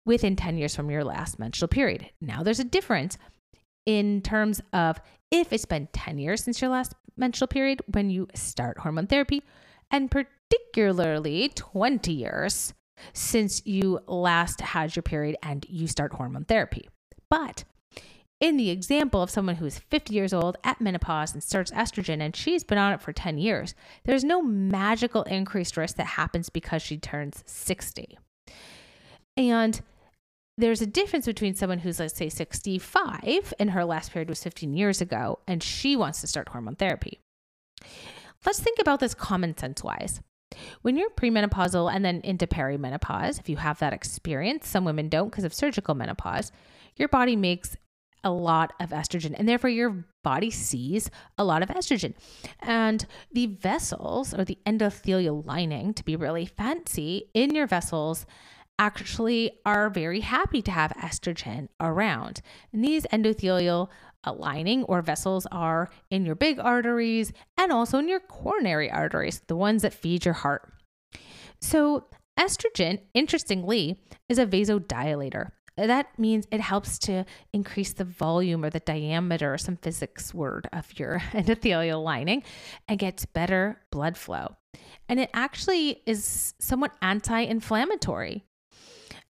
within 0.08 0.36
10 0.36 0.58
years 0.58 0.76
from 0.76 0.90
your 0.90 1.04
last 1.04 1.38
menstrual 1.38 1.68
period. 1.68 2.10
Now 2.20 2.42
there's 2.42 2.60
a 2.60 2.64
difference 2.64 3.20
in 3.86 4.24
terms 4.24 4.60
of 4.74 5.00
if 5.30 5.54
it's 5.54 5.66
been 5.66 5.88
10 5.94 6.18
years 6.18 6.44
since 6.44 6.62
your 6.62 6.72
last 6.72 6.96
menstrual 7.16 7.48
period 7.48 7.84
when 7.92 8.10
you 8.10 8.28
start 8.34 8.80
hormone 8.80 9.06
therapy, 9.06 9.44
and 9.92 10.10
particularly 10.10 11.50
20 11.50 12.12
years 12.12 12.74
since 13.14 13.64
you 13.68 14.00
last 14.08 14.62
had 14.62 14.96
your 14.96 15.04
period 15.04 15.38
and 15.44 15.64
you 15.70 15.86
start 15.86 16.14
hormone 16.14 16.46
therapy. 16.46 16.90
But 17.30 17.66
in 18.40 18.56
the 18.56 18.70
example 18.70 19.22
of 19.22 19.30
someone 19.30 19.56
who 19.56 19.66
is 19.66 19.80
50 19.80 20.14
years 20.14 20.34
old 20.34 20.58
at 20.64 20.80
menopause 20.80 21.34
and 21.34 21.44
starts 21.44 21.72
estrogen 21.72 22.22
and 22.22 22.36
she's 22.36 22.64
been 22.64 22.78
on 22.78 22.94
it 22.94 23.02
for 23.02 23.12
10 23.12 23.38
years, 23.38 23.76
there's 24.06 24.24
no 24.24 24.42
magical 24.42 25.24
increased 25.24 25.76
risk 25.76 25.98
that 25.98 26.08
happens 26.08 26.50
because 26.50 26.82
she 26.82 26.98
turns 26.98 27.44
60. 27.46 28.18
And 29.36 29.82
there's 30.58 30.82
a 30.82 30.86
difference 30.86 31.26
between 31.26 31.54
someone 31.54 31.80
who's, 31.80 32.00
let's 32.00 32.16
say, 32.16 32.30
65 32.30 33.54
and 33.60 33.72
her 33.72 33.86
last 33.86 34.12
period 34.12 34.30
was 34.30 34.44
15 34.44 34.74
years 34.74 35.02
ago 35.02 35.40
and 35.48 35.62
she 35.62 35.96
wants 35.96 36.22
to 36.22 36.28
start 36.28 36.50
hormone 36.50 36.76
therapy. 36.76 37.20
Let's 38.46 38.60
think 38.60 38.80
about 38.80 39.02
this 39.02 39.14
common 39.14 39.58
sense 39.58 39.84
wise. 39.84 40.22
When 40.82 40.98
you're 40.98 41.10
premenopausal 41.12 41.94
and 41.94 42.04
then 42.04 42.22
into 42.24 42.48
perimenopause, 42.48 43.40
if 43.40 43.50
you 43.50 43.58
have 43.58 43.80
that 43.80 43.94
experience, 43.94 44.68
some 44.68 44.86
women 44.86 45.10
don't 45.10 45.30
because 45.30 45.44
of 45.44 45.54
surgical 45.54 45.94
menopause, 45.94 46.52
your 46.96 47.08
body 47.08 47.36
makes 47.36 47.78
a 48.24 48.32
lot 48.32 48.74
of 48.80 48.90
estrogen 48.90 49.34
and 49.38 49.48
therefore 49.48 49.70
your 49.70 50.06
body 50.24 50.50
sees 50.50 51.10
a 51.38 51.44
lot 51.44 51.64
of 51.64 51.70
estrogen. 51.70 52.14
And 52.60 53.06
the 53.32 53.48
vessels 53.48 54.34
or 54.34 54.44
the 54.46 54.58
endothelial 54.66 55.46
lining, 55.46 55.94
to 55.94 56.04
be 56.04 56.16
really 56.16 56.46
fancy, 56.46 57.30
in 57.34 57.56
your 57.56 57.68
vessels 57.68 58.26
actually 58.78 59.52
are 59.66 59.90
very 59.90 60.22
happy 60.22 60.62
to 60.62 60.72
have 60.72 60.92
estrogen 60.92 61.68
around. 61.80 62.42
And 62.72 62.84
these 62.84 63.06
endothelial 63.08 63.90
uh, 64.26 64.34
lining 64.34 64.84
or 64.84 65.02
vessels 65.02 65.46
are 65.52 65.90
in 66.10 66.26
your 66.26 66.36
big 66.36 66.60
arteries 66.60 67.32
and 67.58 67.72
also 67.72 68.00
in 68.00 68.08
your 68.08 68.20
coronary 68.20 68.90
arteries, 68.90 69.42
the 69.48 69.56
ones 69.56 69.82
that 69.82 69.94
feed 69.94 70.26
your 70.26 70.34
heart. 70.34 70.74
So, 71.62 72.06
estrogen, 72.40 73.02
interestingly, 73.14 74.00
is 74.30 74.40
a 74.40 74.46
vasodilator. 74.46 75.52
That 75.88 76.18
means 76.18 76.48
it 76.52 76.62
helps 76.62 77.00
to 77.00 77.26
increase 77.54 77.94
the 77.94 78.04
volume 78.04 78.64
or 78.64 78.70
the 78.70 78.80
diameter, 78.80 79.58
some 79.58 79.78
physics 79.78 80.34
word 80.34 80.68
of 80.74 80.98
your 81.00 81.20
endothelial 81.32 82.04
lining, 82.04 82.44
and 82.88 83.00
gets 83.00 83.26
better 83.26 83.82
blood 83.92 84.18
flow. 84.18 84.56
And 85.08 85.20
it 85.20 85.30
actually 85.34 86.02
is 86.06 86.54
somewhat 86.60 86.96
anti 87.02 87.40
inflammatory. 87.42 88.44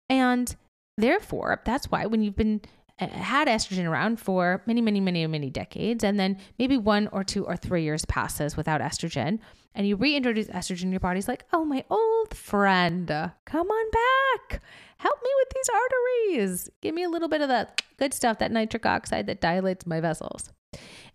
And 0.09 0.55
therefore, 0.97 1.61
that's 1.65 1.91
why 1.91 2.05
when 2.05 2.23
you've 2.23 2.35
been 2.35 2.61
had 2.99 3.47
estrogen 3.47 3.89
around 3.89 4.19
for 4.19 4.61
many, 4.65 4.81
many, 4.81 4.99
many, 4.99 5.25
many 5.27 5.49
decades, 5.49 6.03
and 6.03 6.19
then 6.19 6.37
maybe 6.57 6.77
one 6.77 7.07
or 7.11 7.23
two 7.23 7.45
or 7.45 7.55
three 7.55 7.83
years 7.83 8.05
passes 8.05 8.57
without 8.57 8.81
estrogen, 8.81 9.39
and 9.73 9.87
you 9.87 9.95
reintroduce 9.95 10.47
estrogen, 10.47 10.91
your 10.91 10.99
body's 10.99 11.27
like, 11.27 11.45
oh, 11.53 11.63
my 11.63 11.83
old 11.89 12.35
friend, 12.35 13.07
come 13.07 13.67
on 13.67 13.91
back. 13.91 14.61
Help 14.97 15.19
me 15.23 15.29
with 15.39 15.49
these 15.55 15.69
arteries. 15.69 16.69
Give 16.81 16.93
me 16.93 17.03
a 17.03 17.09
little 17.09 17.29
bit 17.29 17.41
of 17.41 17.47
that 17.47 17.81
good 17.97 18.13
stuff, 18.13 18.39
that 18.39 18.51
nitric 18.51 18.85
oxide 18.85 19.27
that 19.27 19.41
dilates 19.41 19.85
my 19.85 20.01
vessels. 20.01 20.51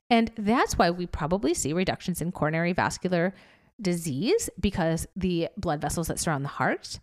And 0.08 0.30
that's 0.36 0.78
why 0.78 0.90
we 0.90 1.06
probably 1.06 1.54
see 1.54 1.72
reductions 1.72 2.20
in 2.20 2.32
coronary 2.32 2.72
vascular 2.72 3.34
disease 3.80 4.48
because 4.60 5.06
the 5.16 5.48
blood 5.56 5.80
vessels 5.80 6.08
that 6.08 6.18
surround 6.18 6.44
the 6.44 6.48
heart 6.48 7.00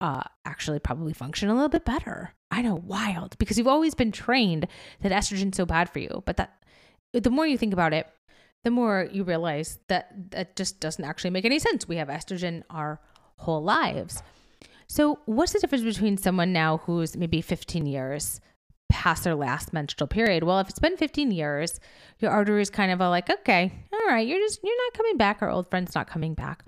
uh, 0.00 0.22
actually 0.44 0.78
probably 0.78 1.12
function 1.12 1.48
a 1.48 1.54
little 1.54 1.68
bit 1.68 1.84
better. 1.84 2.34
I 2.50 2.62
know, 2.62 2.74
wild, 2.74 3.38
because 3.38 3.58
you've 3.58 3.68
always 3.68 3.94
been 3.94 4.12
trained 4.12 4.66
that 5.02 5.12
estrogen's 5.12 5.56
so 5.56 5.66
bad 5.66 5.88
for 5.88 6.00
you. 6.00 6.22
But 6.26 6.36
that 6.36 6.62
the 7.12 7.30
more 7.30 7.46
you 7.46 7.56
think 7.56 7.72
about 7.72 7.92
it, 7.92 8.08
the 8.64 8.70
more 8.70 9.08
you 9.10 9.24
realize 9.24 9.78
that 9.88 10.30
that 10.32 10.56
just 10.56 10.80
doesn't 10.80 11.04
actually 11.04 11.30
make 11.30 11.44
any 11.44 11.58
sense. 11.58 11.88
We 11.88 11.96
have 11.96 12.08
estrogen 12.08 12.62
our 12.70 13.00
whole 13.36 13.62
lives. 13.62 14.22
So, 14.86 15.20
what's 15.26 15.52
the 15.52 15.60
difference 15.60 15.84
between 15.84 16.18
someone 16.18 16.52
now 16.52 16.78
who's 16.78 17.16
maybe 17.16 17.40
15 17.40 17.86
years 17.86 18.40
past 18.90 19.24
their 19.24 19.36
last 19.36 19.72
menstrual 19.72 20.08
period? 20.08 20.42
Well, 20.42 20.58
if 20.58 20.68
it's 20.68 20.80
been 20.80 20.96
15 20.96 21.30
years, 21.30 21.78
your 22.18 22.32
arteries 22.32 22.70
kind 22.70 22.90
of 22.90 22.98
like, 22.98 23.30
okay, 23.30 23.72
all 23.92 24.08
right, 24.08 24.26
you're 24.26 24.40
just 24.40 24.60
you're 24.62 24.86
not 24.86 24.94
coming 24.94 25.16
back. 25.16 25.40
Our 25.40 25.50
old 25.50 25.70
friend's 25.70 25.94
not 25.94 26.08
coming 26.08 26.34
back. 26.34 26.64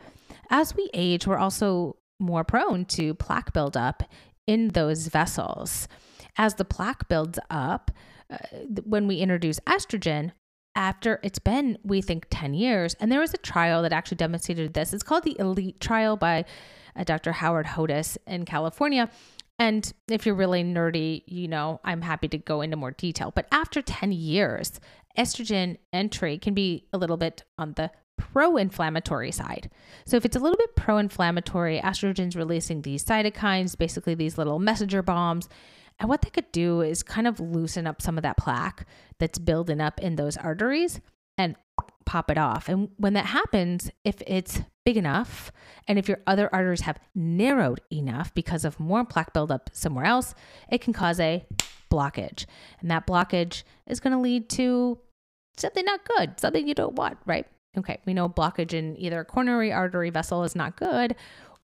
As 0.51 0.75
we 0.75 0.89
age, 0.95 1.27
we're 1.27 1.39
also 1.39 1.97
more 2.21 2.45
prone 2.45 2.85
to 2.85 3.15
plaque 3.15 3.53
buildup 3.53 4.05
in 4.47 4.69
those 4.69 5.09
vessels. 5.09 5.89
As 6.37 6.55
the 6.55 6.65
plaque 6.65 7.09
builds 7.09 7.39
up, 7.51 7.91
uh, 8.31 8.39
when 8.85 9.07
we 9.07 9.17
introduce 9.17 9.61
estrogen, 9.61 10.33
after 10.75 11.21
it's 11.23 11.39
been, 11.39 11.79
we 11.85 12.01
think, 12.01 12.27
10 12.31 12.55
years, 12.55 12.95
and 12.95 13.13
there 13.13 13.21
was 13.21 13.35
a 13.35 13.39
trial 13.39 13.83
that 13.83 13.93
actually 13.93 14.17
demonstrated 14.17 14.73
this. 14.73 14.93
It's 14.93 15.03
called 15.03 15.25
the 15.25 15.39
ELITE 15.39 15.81
trial 15.81 16.17
by 16.17 16.45
uh, 16.97 17.05
Dr. 17.05 17.33
Howard 17.33 17.67
Hodis 17.67 18.17
in 18.27 18.45
California. 18.45 19.11
And 19.59 19.93
if 20.09 20.25
you're 20.25 20.35
really 20.35 20.65
nerdy, 20.65 21.23
you 21.27 21.47
know, 21.47 21.81
I'm 21.85 22.01
happy 22.01 22.27
to 22.29 22.39
go 22.39 22.63
into 22.63 22.77
more 22.77 22.91
detail. 22.91 23.33
But 23.35 23.47
after 23.53 23.83
10 23.83 24.13
years, 24.13 24.81
estrogen 25.17 25.77
entry 25.93 26.39
can 26.39 26.55
be 26.55 26.87
a 26.93 26.99
little 26.99 27.19
bit 27.19 27.45
on 27.59 27.75
the 27.75 27.91
pro 28.23 28.57
inflammatory 28.57 29.33
side. 29.33 29.71
So, 30.05 30.17
if 30.17 30.25
it's 30.25 30.37
a 30.37 30.39
little 30.39 30.57
bit 30.57 30.77
pro 30.77 30.99
inflammatory, 30.99 31.81
estrogen's 31.81 32.37
releasing 32.37 32.83
these 32.83 33.05
cytokines, 33.05 33.77
basically 33.77 34.15
these 34.15 34.39
little 34.39 34.59
messenger 34.59 35.03
bombs. 35.03 35.49
And 35.99 36.09
what 36.09 36.23
they 36.23 36.31
could 36.31 36.51
do 36.53 36.81
is 36.81 37.03
kind 37.03 37.27
of 37.27 37.39
loosen 37.39 37.87
up 37.87 38.01
some 38.01 38.17
of 38.17 38.23
that 38.23 38.37
plaque 38.37 38.87
that's 39.19 39.39
building 39.39 39.81
up 39.81 40.01
in 40.01 40.17
those 40.17 40.37
arteries 40.37 41.01
and 41.37 41.57
pop 42.07 42.31
it 42.31 42.39
off. 42.39 42.69
And 42.69 42.89
when 42.97 43.13
that 43.15 43.27
happens, 43.27 43.91
if 44.05 44.23
it's 44.27 44.61
big 44.85 44.97
enough 44.97 45.53
and 45.87 45.99
if 45.99 46.09
your 46.09 46.19
other 46.27 46.53
arteries 46.53 46.83
have 46.83 46.99
narrowed 47.15 47.81
enough 47.93 48.33
because 48.35 48.65
of 48.65 48.81
more 48.81 49.05
plaque 49.05 49.33
buildup 49.33 49.71
somewhere 49.73 50.05
else, 50.05 50.35
it 50.71 50.81
can 50.81 50.93
cause 50.93 51.21
a 51.21 51.45
blockage. 51.91 52.47
And 52.81 52.91
that 52.91 53.07
blockage 53.07 53.63
is 53.87 54.01
going 54.01 54.13
to 54.13 54.19
lead 54.19 54.49
to 54.51 54.99
something 55.57 55.85
not 55.85 56.01
good, 56.17 56.41
something 56.41 56.67
you 56.67 56.75
don't 56.75 56.97
want, 56.97 57.19
right? 57.27 57.47
Okay, 57.77 57.99
we 58.05 58.13
know 58.15 58.29
blockage 58.29 58.75
in 58.75 58.97
either 58.99 59.21
a 59.21 59.25
coronary 59.25 59.73
artery 59.73 60.11
vessel 60.11 60.45
is 60.45 60.55
not 60.55 60.77
good 60.77 61.17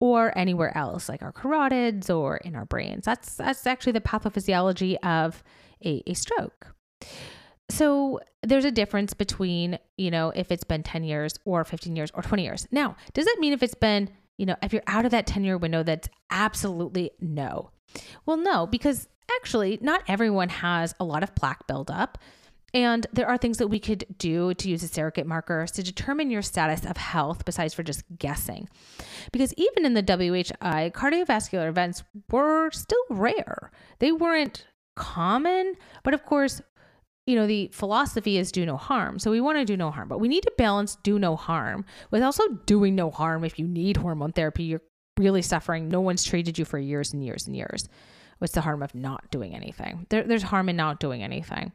or 0.00 0.36
anywhere 0.36 0.76
else 0.76 1.08
like 1.08 1.22
our 1.22 1.32
carotids 1.32 2.14
or 2.14 2.36
in 2.38 2.54
our 2.54 2.66
brains. 2.66 3.04
That's 3.04 3.36
that's 3.36 3.66
actually 3.66 3.92
the 3.92 4.00
pathophysiology 4.00 4.96
of 5.02 5.42
a, 5.84 6.02
a 6.06 6.14
stroke. 6.14 6.74
So 7.70 8.20
there's 8.42 8.66
a 8.66 8.70
difference 8.70 9.14
between, 9.14 9.78
you 9.96 10.10
know, 10.10 10.30
if 10.34 10.52
it's 10.52 10.64
been 10.64 10.82
10 10.82 11.04
years 11.04 11.38
or 11.44 11.64
15 11.64 11.96
years 11.96 12.10
or 12.14 12.22
20 12.22 12.42
years. 12.42 12.68
Now, 12.70 12.96
does 13.14 13.24
that 13.24 13.36
mean 13.38 13.52
if 13.52 13.62
it's 13.62 13.74
been, 13.74 14.10
you 14.36 14.44
know, 14.44 14.56
if 14.62 14.72
you're 14.72 14.82
out 14.86 15.06
of 15.06 15.10
that 15.12 15.26
10 15.26 15.44
year 15.44 15.56
window, 15.56 15.82
that's 15.82 16.08
absolutely 16.30 17.12
no? 17.20 17.70
Well, 18.26 18.36
no, 18.36 18.66
because 18.66 19.08
actually, 19.36 19.78
not 19.80 20.02
everyone 20.08 20.48
has 20.50 20.94
a 21.00 21.04
lot 21.04 21.22
of 21.22 21.34
plaque 21.34 21.66
buildup. 21.66 22.18
And 22.74 23.06
there 23.12 23.28
are 23.28 23.38
things 23.38 23.58
that 23.58 23.68
we 23.68 23.78
could 23.78 24.04
do 24.18 24.52
to 24.54 24.68
use 24.68 24.82
a 24.82 24.88
surrogate 24.88 25.28
markers 25.28 25.70
to 25.72 25.82
determine 25.82 26.30
your 26.30 26.42
status 26.42 26.84
of 26.84 26.96
health 26.96 27.44
besides 27.44 27.72
for 27.72 27.84
just 27.84 28.02
guessing. 28.18 28.68
Because 29.32 29.54
even 29.56 29.86
in 29.86 29.94
the 29.94 30.02
WHI, 30.02 30.90
cardiovascular 30.90 31.68
events 31.68 32.02
were 32.30 32.72
still 32.72 33.04
rare. 33.10 33.70
They 34.00 34.10
weren't 34.10 34.66
common, 34.96 35.74
but 36.02 36.14
of 36.14 36.26
course, 36.26 36.60
you 37.26 37.36
know, 37.36 37.46
the 37.46 37.70
philosophy 37.72 38.38
is 38.38 38.50
do 38.50 38.66
no 38.66 38.76
harm. 38.76 39.20
So 39.20 39.30
we 39.30 39.40
want 39.40 39.56
to 39.58 39.64
do 39.64 39.76
no 39.76 39.92
harm, 39.92 40.08
but 40.08 40.18
we 40.18 40.28
need 40.28 40.42
to 40.42 40.52
balance 40.58 40.96
do 40.96 41.18
no 41.18 41.36
harm 41.36 41.84
with 42.10 42.22
also 42.22 42.42
doing 42.66 42.96
no 42.96 43.10
harm 43.10 43.44
if 43.44 43.58
you 43.58 43.68
need 43.68 43.96
hormone 43.96 44.32
therapy. 44.32 44.64
You're 44.64 44.82
really 45.16 45.42
suffering. 45.42 45.88
No 45.88 46.00
one's 46.00 46.24
treated 46.24 46.58
you 46.58 46.64
for 46.64 46.78
years 46.78 47.12
and 47.12 47.24
years 47.24 47.46
and 47.46 47.54
years. 47.54 47.88
What's 48.38 48.52
the 48.52 48.60
harm 48.60 48.82
of 48.82 48.96
not 48.96 49.30
doing 49.30 49.54
anything? 49.54 50.06
There, 50.10 50.24
there's 50.24 50.42
harm 50.42 50.68
in 50.68 50.76
not 50.76 50.98
doing 50.98 51.22
anything. 51.22 51.72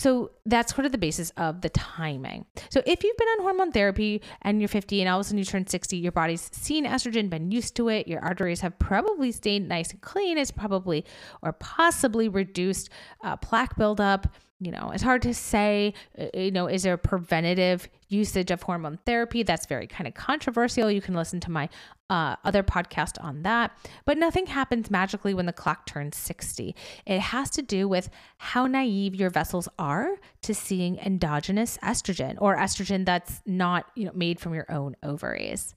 So 0.00 0.30
that's 0.46 0.74
sort 0.74 0.86
of 0.86 0.92
the 0.92 0.98
basis 0.98 1.28
of 1.36 1.60
the 1.60 1.68
timing. 1.68 2.46
So 2.70 2.80
if 2.86 3.04
you've 3.04 3.18
been 3.18 3.28
on 3.28 3.42
hormone 3.42 3.70
therapy 3.70 4.22
and 4.40 4.58
you're 4.58 4.66
50 4.66 4.98
and 5.02 5.10
all 5.10 5.20
of 5.20 5.20
a 5.20 5.24
sudden 5.24 5.38
you 5.38 5.44
turn 5.44 5.66
60, 5.66 5.98
your 5.98 6.10
body's 6.10 6.48
seen 6.54 6.86
estrogen, 6.86 7.28
been 7.28 7.50
used 7.50 7.76
to 7.76 7.90
it, 7.90 8.08
your 8.08 8.24
arteries 8.24 8.62
have 8.62 8.78
probably 8.78 9.30
stayed 9.30 9.68
nice 9.68 9.90
and 9.90 10.00
clean, 10.00 10.38
it's 10.38 10.50
probably 10.50 11.04
or 11.42 11.52
possibly 11.52 12.30
reduced 12.30 12.88
uh, 13.22 13.36
plaque 13.36 13.76
buildup 13.76 14.34
you 14.60 14.70
know, 14.70 14.90
it's 14.92 15.02
hard 15.02 15.22
to 15.22 15.32
say, 15.32 15.94
uh, 16.18 16.26
you 16.34 16.50
know, 16.50 16.66
is 16.66 16.82
there 16.82 16.96
preventative 16.98 17.88
usage 18.08 18.50
of 18.50 18.62
hormone 18.62 18.98
therapy? 19.06 19.42
That's 19.42 19.64
very 19.64 19.86
kind 19.86 20.06
of 20.06 20.12
controversial. 20.12 20.90
You 20.90 21.00
can 21.00 21.14
listen 21.14 21.40
to 21.40 21.50
my 21.50 21.70
uh, 22.10 22.36
other 22.44 22.62
podcast 22.62 23.22
on 23.24 23.42
that. 23.42 23.72
But 24.04 24.18
nothing 24.18 24.46
happens 24.46 24.90
magically 24.90 25.32
when 25.32 25.46
the 25.46 25.52
clock 25.52 25.86
turns 25.86 26.16
60. 26.18 26.76
It 27.06 27.20
has 27.20 27.48
to 27.50 27.62
do 27.62 27.88
with 27.88 28.10
how 28.36 28.66
naive 28.66 29.14
your 29.14 29.30
vessels 29.30 29.66
are 29.78 30.16
to 30.42 30.54
seeing 30.54 30.98
endogenous 30.98 31.78
estrogen 31.82 32.36
or 32.38 32.56
estrogen 32.56 33.06
that's 33.06 33.40
not, 33.46 33.86
you 33.94 34.04
know, 34.04 34.12
made 34.14 34.40
from 34.40 34.54
your 34.54 34.70
own 34.70 34.94
ovaries. 35.02 35.74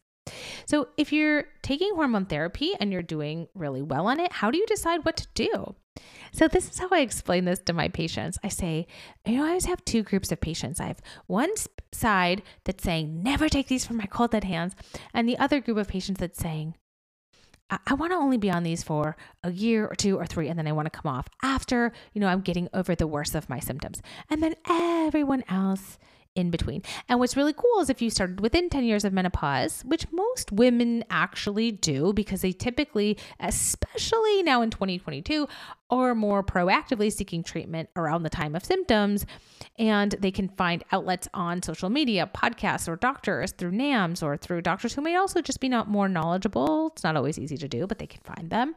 So, 0.66 0.88
if 0.98 1.12
you're 1.12 1.46
taking 1.62 1.94
hormone 1.96 2.26
therapy 2.26 2.72
and 2.80 2.92
you're 2.92 3.02
doing 3.02 3.48
really 3.54 3.82
well 3.82 4.08
on 4.08 4.20
it, 4.20 4.32
how 4.32 4.52
do 4.52 4.58
you 4.58 4.66
decide 4.68 5.04
what 5.04 5.18
to 5.18 5.28
do? 5.36 5.76
So, 6.34 6.48
this 6.48 6.70
is 6.70 6.80
how 6.80 6.90
I 6.92 7.02
explain 7.02 7.46
this 7.46 7.60
to 7.60 7.74
my 7.74 7.90
patients. 7.90 8.40
I 8.44 8.48
say, 8.48 8.88
you 9.26 9.38
know, 9.38 9.46
I 9.46 9.50
always 9.50 9.66
have 9.66 9.86
two 9.86 10.02
groups 10.02 10.32
of 10.32 10.42
patients. 10.42 10.82
I 10.82 10.88
have 10.88 11.02
one 11.28 11.52
side 11.92 12.42
that's 12.64 12.84
saying, 12.84 13.22
never 13.22 13.48
take 13.48 13.68
these 13.68 13.86
from 13.86 13.98
my 13.98 14.08
cold 14.08 14.32
dead 14.32 14.44
hands, 14.44 14.76
and 15.14 15.30
the 15.30 15.38
other 15.38 15.62
group 15.62 15.78
of 15.78 15.88
patients 15.88 16.20
that's 16.20 16.40
saying, 16.40 16.74
I, 17.70 17.78
I 17.86 17.94
want 17.94 18.14
to 18.14 18.18
only 18.18 18.38
be 18.38 18.50
on 18.50 18.64
these 18.64 18.82
for 18.82 19.16
a 19.44 19.52
year 19.52 19.86
or 19.86 19.96
two 19.96 20.18
or 20.18 20.26
three, 20.26 20.50
and 20.50 20.58
then 20.58 20.68
I 20.68 20.72
want 20.72 20.92
to 20.92 21.00
come 21.00 21.14
off 21.14 21.30
after, 21.44 21.94
you 22.14 22.20
know, 22.20 22.28
I'm 22.28 22.42
getting 22.42 22.68
over 22.74 22.96
the 22.96 23.08
worst 23.08 23.36
of 23.36 23.48
my 23.48 23.60
symptoms. 23.60 24.02
And 24.28 24.42
then 24.42 24.56
everyone 24.68 25.44
else 25.48 26.00
in 26.36 26.50
between. 26.50 26.82
And 27.08 27.20
what's 27.20 27.38
really 27.38 27.54
cool 27.54 27.82
is 27.82 27.90
if 27.90 28.02
you 28.02 28.10
started 28.10 28.42
within 28.42 28.70
10 28.70 28.84
years 28.84 29.06
of 29.06 29.14
menopause, 29.14 29.84
which 29.86 30.12
most 30.12 30.52
women 30.52 31.04
actually 31.10 31.72
do 31.72 32.14
because 32.14 32.42
they 32.42 32.52
typically, 32.52 33.18
especially 33.40 34.44
now 34.44 34.62
in 34.62 34.70
2022, 34.70 35.48
are 35.90 36.16
more 36.16 36.44
proactively 36.44 37.12
seeking 37.12 37.44
treatment 37.44 37.90
around 37.96 38.24
the 38.24 38.30
time 38.30 38.56
of 38.56 38.66
symptoms. 38.66 39.26
And 39.78 40.16
they 40.20 40.32
can 40.32 40.50
find 40.50 40.84
outlets 40.92 41.28
on 41.34 41.62
social 41.62 41.90
media, 41.90 42.30
podcasts, 42.34 42.88
or 42.88 42.96
doctors 42.96 43.52
through 43.52 43.72
NAMS 43.72 44.24
or 44.24 44.38
through 44.38 44.62
doctors 44.62 44.94
who 44.94 45.02
may 45.02 45.16
also 45.16 45.42
just 45.42 45.60
be 45.60 45.70
not 45.70 45.88
more 45.88 46.10
knowledgeable. 46.10 46.88
It's 46.94 47.04
not 47.04 47.16
always 47.16 47.38
easy 47.38 47.58
to 47.58 47.68
do, 47.68 47.86
but 47.86 48.00
they 48.00 48.08
can 48.08 48.22
find 48.22 48.50
them. 48.50 48.76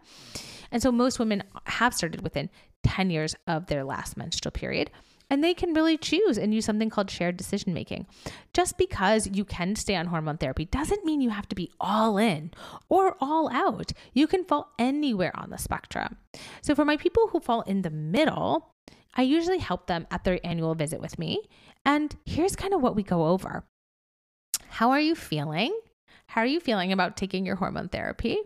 And 0.71 0.83
so 0.83 0.93
most 0.93 1.19
women 1.19 1.43
have 1.65 1.95
started 1.95 2.23
within 2.23 2.51
10 2.83 3.11
years 3.11 3.35
of 3.47 3.67
their 3.67 3.85
last 3.85 4.17
menstrual 4.17 4.53
period 4.53 4.91
and 5.29 5.43
they 5.43 5.55
can 5.55 5.75
really 5.75 5.97
choose 5.97 6.39
and 6.39 6.55
use 6.55 6.65
something 6.65 6.91
called 6.91 7.11
shared 7.11 7.37
decision 7.37 7.75
making. 7.75 8.07
Just 8.53 8.79
because 8.79 9.29
you 9.33 9.45
can 9.45 9.75
stay 9.77 9.97
on 9.97 10.07
hormone 10.07 10.39
therapy 10.39 10.67
doesn't 10.67 11.05
mean 11.05 11.21
you 11.21 11.31
have 11.31 11.49
to 11.49 11.57
be 11.57 11.71
all 11.81 12.19
in 12.19 12.53
or 12.89 13.17
all 13.21 13.51
out. 13.51 13.93
You 14.13 14.27
can 14.27 14.45
fall 14.45 14.73
anywhere 14.79 15.33
on 15.35 15.51
the 15.51 15.59
spectrum. 15.59 16.17
So, 16.61 16.75
for 16.75 16.85
my 16.85 16.97
people 16.97 17.29
who 17.29 17.41
fall 17.41 17.63
in 17.63 17.83
the 17.83 17.91
middle, 17.91 18.73
I 19.15 19.23
usually 19.23 19.59
help 19.59 19.87
them 19.87 20.07
at 20.11 20.25
their 20.25 20.39
annual 20.45 20.75
visit 20.75 21.01
with 21.01 21.19
me. 21.19 21.41
And 21.85 22.15
here's 22.25 22.55
kind 22.55 22.75
of 22.75 22.83
what 22.83 22.95
we 22.95 23.03
go 23.03 23.27
over 23.27 23.65
How 24.69 24.91
are 24.91 25.01
you 25.01 25.15
feeling? 25.15 25.77
How 26.29 26.43
are 26.43 26.47
you 26.47 26.61
feeling 26.61 26.93
about 26.93 27.17
taking 27.17 27.47
your 27.47 27.57
hormone 27.57 27.89
therapy? 27.89 28.39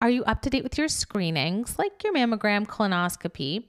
Are 0.00 0.10
you 0.10 0.24
up 0.24 0.42
to 0.42 0.50
date 0.50 0.64
with 0.64 0.78
your 0.78 0.88
screenings, 0.88 1.78
like 1.78 2.02
your 2.02 2.12
mammogram, 2.12 2.66
colonoscopy? 2.66 3.64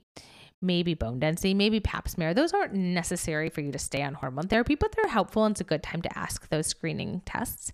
Maybe 0.64 0.94
bone 0.94 1.20
density, 1.20 1.54
maybe 1.54 1.80
pap 1.80 2.08
smear. 2.08 2.34
Those 2.34 2.52
aren't 2.52 2.74
necessary 2.74 3.48
for 3.50 3.60
you 3.60 3.70
to 3.72 3.78
stay 3.78 4.02
on 4.02 4.14
hormone 4.14 4.48
therapy, 4.48 4.74
but 4.74 4.92
they're 4.92 5.10
helpful 5.10 5.44
and 5.44 5.52
it's 5.52 5.60
a 5.60 5.64
good 5.64 5.82
time 5.82 6.02
to 6.02 6.18
ask 6.18 6.48
those 6.48 6.66
screening 6.66 7.22
tests. 7.24 7.72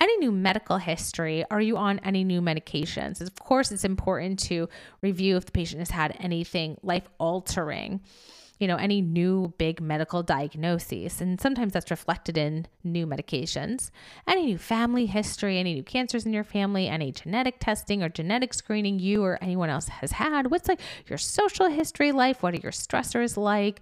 Any 0.00 0.16
new 0.18 0.32
medical 0.32 0.78
history? 0.78 1.44
Are 1.50 1.60
you 1.60 1.76
on 1.76 1.98
any 2.00 2.24
new 2.24 2.40
medications? 2.40 3.20
Of 3.20 3.34
course, 3.38 3.70
it's 3.70 3.84
important 3.84 4.38
to 4.40 4.68
review 5.02 5.36
if 5.36 5.46
the 5.46 5.52
patient 5.52 5.80
has 5.80 5.90
had 5.90 6.16
anything 6.20 6.78
life 6.82 7.08
altering 7.18 8.00
you 8.58 8.66
know, 8.66 8.76
any 8.76 9.00
new 9.00 9.52
big 9.58 9.80
medical 9.80 10.22
diagnoses. 10.22 11.20
And 11.20 11.40
sometimes 11.40 11.72
that's 11.72 11.90
reflected 11.90 12.36
in 12.36 12.66
new 12.82 13.06
medications. 13.06 13.90
Any 14.26 14.46
new 14.46 14.58
family 14.58 15.06
history, 15.06 15.58
any 15.58 15.74
new 15.74 15.82
cancers 15.82 16.26
in 16.26 16.32
your 16.32 16.44
family, 16.44 16.88
any 16.88 17.12
genetic 17.12 17.60
testing 17.60 18.02
or 18.02 18.08
genetic 18.08 18.52
screening 18.54 18.98
you 18.98 19.22
or 19.22 19.38
anyone 19.42 19.70
else 19.70 19.88
has 19.88 20.12
had. 20.12 20.50
What's 20.50 20.68
like 20.68 20.80
your 21.06 21.18
social 21.18 21.68
history 21.68 22.12
life? 22.12 22.42
What 22.42 22.54
are 22.54 22.60
your 22.60 22.72
stressors 22.72 23.36
like? 23.36 23.80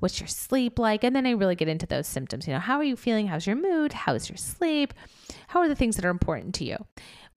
What's 0.00 0.20
your 0.20 0.28
sleep 0.28 0.78
like? 0.78 1.02
And 1.02 1.16
then 1.16 1.26
I 1.26 1.32
really 1.32 1.56
get 1.56 1.68
into 1.68 1.86
those 1.86 2.06
symptoms. 2.06 2.46
You 2.46 2.54
know, 2.54 2.60
how 2.60 2.76
are 2.76 2.84
you 2.84 2.96
feeling? 2.96 3.26
How's 3.26 3.46
your 3.46 3.56
mood? 3.56 3.92
How's 3.92 4.28
your 4.28 4.36
sleep? 4.36 4.94
How 5.48 5.60
are 5.60 5.68
the 5.68 5.74
things 5.74 5.96
that 5.96 6.04
are 6.04 6.10
important 6.10 6.54
to 6.56 6.64
you? 6.64 6.76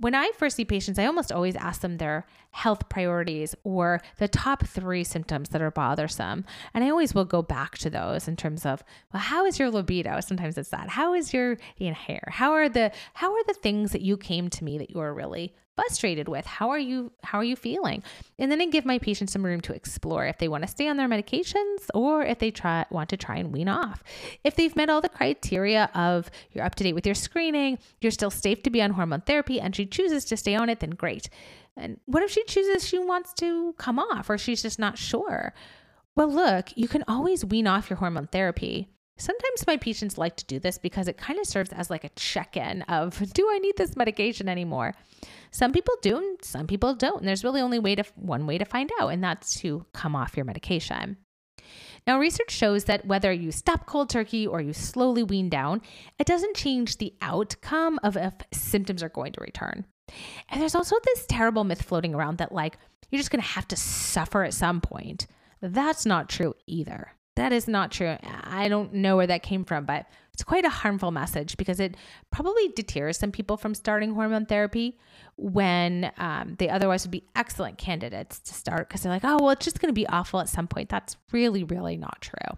When 0.02 0.16
I 0.16 0.32
first 0.36 0.56
see 0.56 0.66
patients, 0.66 0.98
I 0.98 1.06
almost 1.06 1.32
always 1.32 1.56
ask 1.56 1.82
them 1.82 1.98
their 1.98 2.26
health 2.52 2.90
priorities 2.90 3.56
or 3.64 4.02
the 4.18 4.28
top 4.28 4.66
three 4.66 5.04
symptoms 5.04 5.50
that 5.50 5.62
are 5.62 5.72
bothersome. 5.72 6.44
And 6.74 6.84
I 6.84 6.90
always 6.90 7.14
will 7.14 7.26
go 7.26 7.42
back 7.42 7.78
to 7.80 7.90
those 7.90 8.28
in 8.28 8.36
terms 8.36 8.66
of, 8.66 8.84
well, 9.14 9.22
how 9.22 9.46
is 9.46 9.60
your 9.60 9.70
libido? 9.70 10.20
Sometimes 10.20 10.58
it's 10.58 10.70
that. 10.70 10.90
How 10.90 11.14
is 11.14 11.34
your 11.34 11.58
you 11.78 11.90
know, 11.90 11.94
hair? 11.94 12.24
How 12.28 12.52
are 12.52 12.68
the 12.68 12.92
how 13.14 13.32
are 13.32 13.44
the 13.46 13.54
things 13.54 13.92
that 13.92 14.02
you 14.02 14.18
came 14.18 14.50
to 14.50 14.64
me 14.64 14.80
that 14.80 14.90
you 14.90 15.00
are 15.00 15.14
really 15.14 15.54
frustrated 15.76 16.28
with 16.28 16.46
how 16.46 16.70
are 16.70 16.78
you 16.78 17.12
how 17.24 17.38
are 17.38 17.44
you 17.44 17.56
feeling 17.56 18.04
and 18.38 18.52
then 18.52 18.62
i 18.62 18.66
give 18.66 18.86
my 18.86 19.00
patients 19.00 19.32
some 19.32 19.44
room 19.44 19.62
to 19.62 19.74
explore 19.74 20.26
if 20.26 20.38
they 20.38 20.50
want 20.50 20.62
to 20.64 20.68
stay 20.68 20.88
on 20.88 20.98
their 20.98 21.08
medications 21.08 21.88
or 21.94 22.24
if 22.24 22.40
they 22.40 22.52
try 22.52 22.86
want 22.90 23.10
to 23.10 23.16
try 23.16 23.38
and 23.38 23.54
wean 23.54 23.70
off 23.70 24.04
if 24.44 24.56
they've 24.56 24.76
met 24.76 24.90
all 24.90 25.00
the 25.00 25.10
criteria 25.10 25.90
of 25.96 26.30
you're 26.52 26.66
up 26.66 26.76
to 26.76 26.84
date 26.84 26.94
with 26.94 27.06
your 27.06 27.16
screening 27.16 27.80
you're 28.02 28.12
still 28.12 28.30
safe 28.30 28.62
to 28.62 28.70
be 28.70 28.82
on 28.82 28.92
hormone 28.92 29.22
therapy 29.22 29.62
she 29.72 29.86
chooses 29.92 30.26
to 30.26 30.38
stay 30.38 30.56
on 30.56 30.70
it 30.70 30.80
then 30.80 30.92
great 30.92 31.30
and 31.78 32.00
what 32.06 32.24
if 32.24 32.32
she 32.32 32.44
chooses 32.46 32.88
she 32.88 32.98
wants 32.98 33.34
to 33.34 33.74
come 33.78 34.00
off 34.00 34.30
or 34.30 34.38
she's 34.38 34.62
just 34.62 34.80
not 34.80 34.98
sure 34.98 35.54
well 36.16 36.32
look 36.32 36.70
you 36.76 36.88
can 36.88 37.04
always 37.08 37.46
wean 37.46 37.68
off 37.68 37.90
your 37.90 37.98
hormone 37.98 38.28
therapy 38.28 38.90
Sometimes 39.22 39.68
my 39.68 39.78
patients 39.78 40.18
like 40.18 40.36
to 40.38 40.46
do 40.46 40.58
this 40.58 40.80
because 40.80 41.08
it 41.08 41.16
kind 41.16 41.38
of 41.38 41.46
serves 41.46 41.72
as 41.72 41.92
like 41.92 42.04
a 42.04 42.10
check 42.10 42.58
in 42.58 42.82
of 42.84 43.20
do 43.34 43.48
I 43.52 43.60
need 43.60 43.78
this 43.78 43.96
medication 43.96 44.50
anymore? 44.50 44.96
Some 45.52 45.72
people 45.72 45.94
do, 46.02 46.18
and 46.18 46.44
some 46.44 46.66
people 46.66 46.96
don't. 46.96 47.20
And 47.20 47.28
there's 47.28 47.44
really 47.44 47.62
only 47.62 47.78
way 47.78 47.94
to 47.94 48.04
one 48.16 48.48
way 48.48 48.58
to 48.58 48.66
find 48.66 48.90
out, 49.00 49.10
and 49.10 49.24
that's 49.24 49.60
to 49.62 49.86
come 49.94 50.16
off 50.16 50.36
your 50.36 50.46
medication. 50.46 51.18
Now, 52.08 52.20
research 52.20 52.52
shows 52.52 52.86
that 52.86 53.06
whether 53.06 53.32
you 53.32 53.52
stop 53.52 53.86
cold 53.86 54.10
turkey 54.10 54.48
or 54.48 54.60
you 54.60 54.74
slowly 54.74 55.24
wean 55.24 55.50
down, 55.50 55.82
it 56.18 56.28
doesn't 56.28 56.56
change 56.56 56.98
the 56.98 57.14
outcome 57.22 58.00
of 58.04 58.18
if 58.18 58.34
symptoms 58.52 59.04
are 59.04 59.10
going 59.10 59.34
to 59.34 59.42
return. 59.42 59.86
And 60.50 60.62
there's 60.62 60.76
also 60.76 60.96
this 61.04 61.26
terrible 61.28 61.64
myth 61.64 61.82
floating 61.82 62.16
around 62.16 62.38
that, 62.40 62.52
like, 62.52 62.78
you're 63.10 63.20
just 63.20 63.32
going 63.32 63.42
to 63.42 63.48
have 63.50 63.68
to 63.70 63.76
suffer 63.76 64.44
at 64.44 64.54
some 64.54 64.82
point. 64.82 65.28
That's 65.62 66.06
not 66.06 66.28
true 66.28 66.56
either. 66.66 67.14
That 67.36 67.54
is 67.54 67.68
not 67.68 67.92
true. 67.92 68.18
I 68.44 68.68
don't 68.68 68.94
know 68.94 69.16
where 69.16 69.28
that 69.28 69.42
came 69.42 69.64
from, 69.64 69.86
but 69.86 70.06
it's 70.34 70.44
quite 70.44 70.66
a 70.66 70.70
harmful 70.70 71.12
message 71.12 71.56
because 71.56 71.80
it 71.80 71.96
probably 72.30 72.70
deters 72.70 73.18
some 73.18 73.32
people 73.32 73.56
from 73.56 73.74
starting 73.74 74.14
hormone 74.14 74.46
therapy 74.46 75.00
when 75.38 76.12
um, 76.18 76.56
they 76.60 76.70
otherwise 76.70 77.06
would 77.06 77.12
be 77.12 77.24
excellent 77.36 77.78
candidates 77.78 78.40
to 78.40 78.54
start 78.54 78.90
because 78.90 79.04
they're 79.04 79.12
like, 79.12 79.24
oh, 79.24 79.38
well, 79.40 79.52
it's 79.52 79.64
just 79.64 79.80
going 79.80 79.90
to 79.90 79.94
be 79.94 80.08
awful 80.08 80.42
at 80.42 80.50
some 80.50 80.68
point. 80.68 80.90
That's 80.90 81.16
really, 81.32 81.64
really 81.64 81.96
not 81.96 82.22
true. 82.22 82.58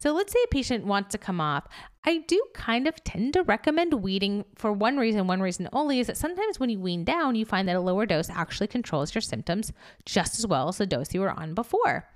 So 0.00 0.12
let's 0.12 0.32
say 0.32 0.38
a 0.44 0.48
patient 0.48 0.84
wants 0.84 1.10
to 1.12 1.18
come 1.18 1.40
off. 1.40 1.66
I 2.04 2.18
do 2.18 2.40
kind 2.54 2.86
of 2.86 3.02
tend 3.04 3.32
to 3.34 3.42
recommend 3.42 3.94
weaning 3.94 4.44
for 4.54 4.72
one 4.72 4.98
reason, 4.98 5.26
one 5.26 5.40
reason 5.40 5.68
only 5.72 5.98
is 5.98 6.06
that 6.06 6.16
sometimes 6.16 6.60
when 6.60 6.70
you 6.70 6.78
wean 6.78 7.04
down, 7.04 7.34
you 7.34 7.44
find 7.44 7.66
that 7.68 7.76
a 7.76 7.80
lower 7.80 8.06
dose 8.06 8.30
actually 8.30 8.68
controls 8.68 9.14
your 9.14 9.22
symptoms 9.22 9.72
just 10.04 10.38
as 10.38 10.46
well 10.46 10.68
as 10.68 10.78
the 10.78 10.86
dose 10.86 11.12
you 11.14 11.20
were 11.20 11.30
on 11.30 11.54
before. 11.54 12.06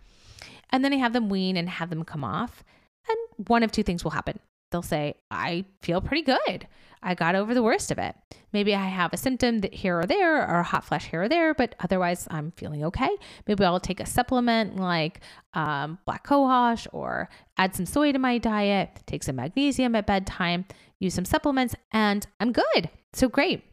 And 0.72 0.84
then 0.84 0.92
I 0.92 0.96
have 0.96 1.12
them 1.12 1.28
wean 1.28 1.56
and 1.56 1.68
have 1.68 1.90
them 1.90 2.04
come 2.04 2.24
off. 2.24 2.64
And 3.08 3.48
one 3.48 3.62
of 3.62 3.70
two 3.70 3.82
things 3.82 4.02
will 4.02 4.12
happen 4.12 4.40
they'll 4.72 4.82
say, 4.82 5.14
I 5.30 5.64
feel 5.82 6.00
pretty 6.00 6.22
good. 6.22 6.66
I 7.04 7.14
got 7.14 7.34
over 7.34 7.52
the 7.52 7.62
worst 7.62 7.90
of 7.90 7.98
it. 7.98 8.14
Maybe 8.52 8.74
I 8.74 8.86
have 8.86 9.12
a 9.12 9.16
symptom 9.16 9.60
that 9.60 9.74
here 9.74 9.98
or 9.98 10.06
there, 10.06 10.38
or 10.48 10.60
a 10.60 10.62
hot 10.62 10.84
flash 10.84 11.06
here 11.06 11.22
or 11.22 11.28
there, 11.28 11.52
but 11.52 11.74
otherwise 11.80 12.28
I'm 12.30 12.52
feeling 12.52 12.84
okay. 12.84 13.10
Maybe 13.46 13.64
I'll 13.64 13.80
take 13.80 14.00
a 14.00 14.06
supplement 14.06 14.76
like 14.76 15.20
um, 15.54 15.98
black 16.04 16.26
cohosh 16.26 16.86
or 16.92 17.28
add 17.56 17.74
some 17.74 17.86
soy 17.86 18.12
to 18.12 18.18
my 18.18 18.38
diet, 18.38 19.02
take 19.06 19.24
some 19.24 19.36
magnesium 19.36 19.94
at 19.94 20.06
bedtime, 20.06 20.64
use 21.00 21.14
some 21.14 21.24
supplements, 21.24 21.74
and 21.92 22.26
I'm 22.40 22.52
good. 22.52 22.88
So 23.12 23.28
great. 23.28 23.64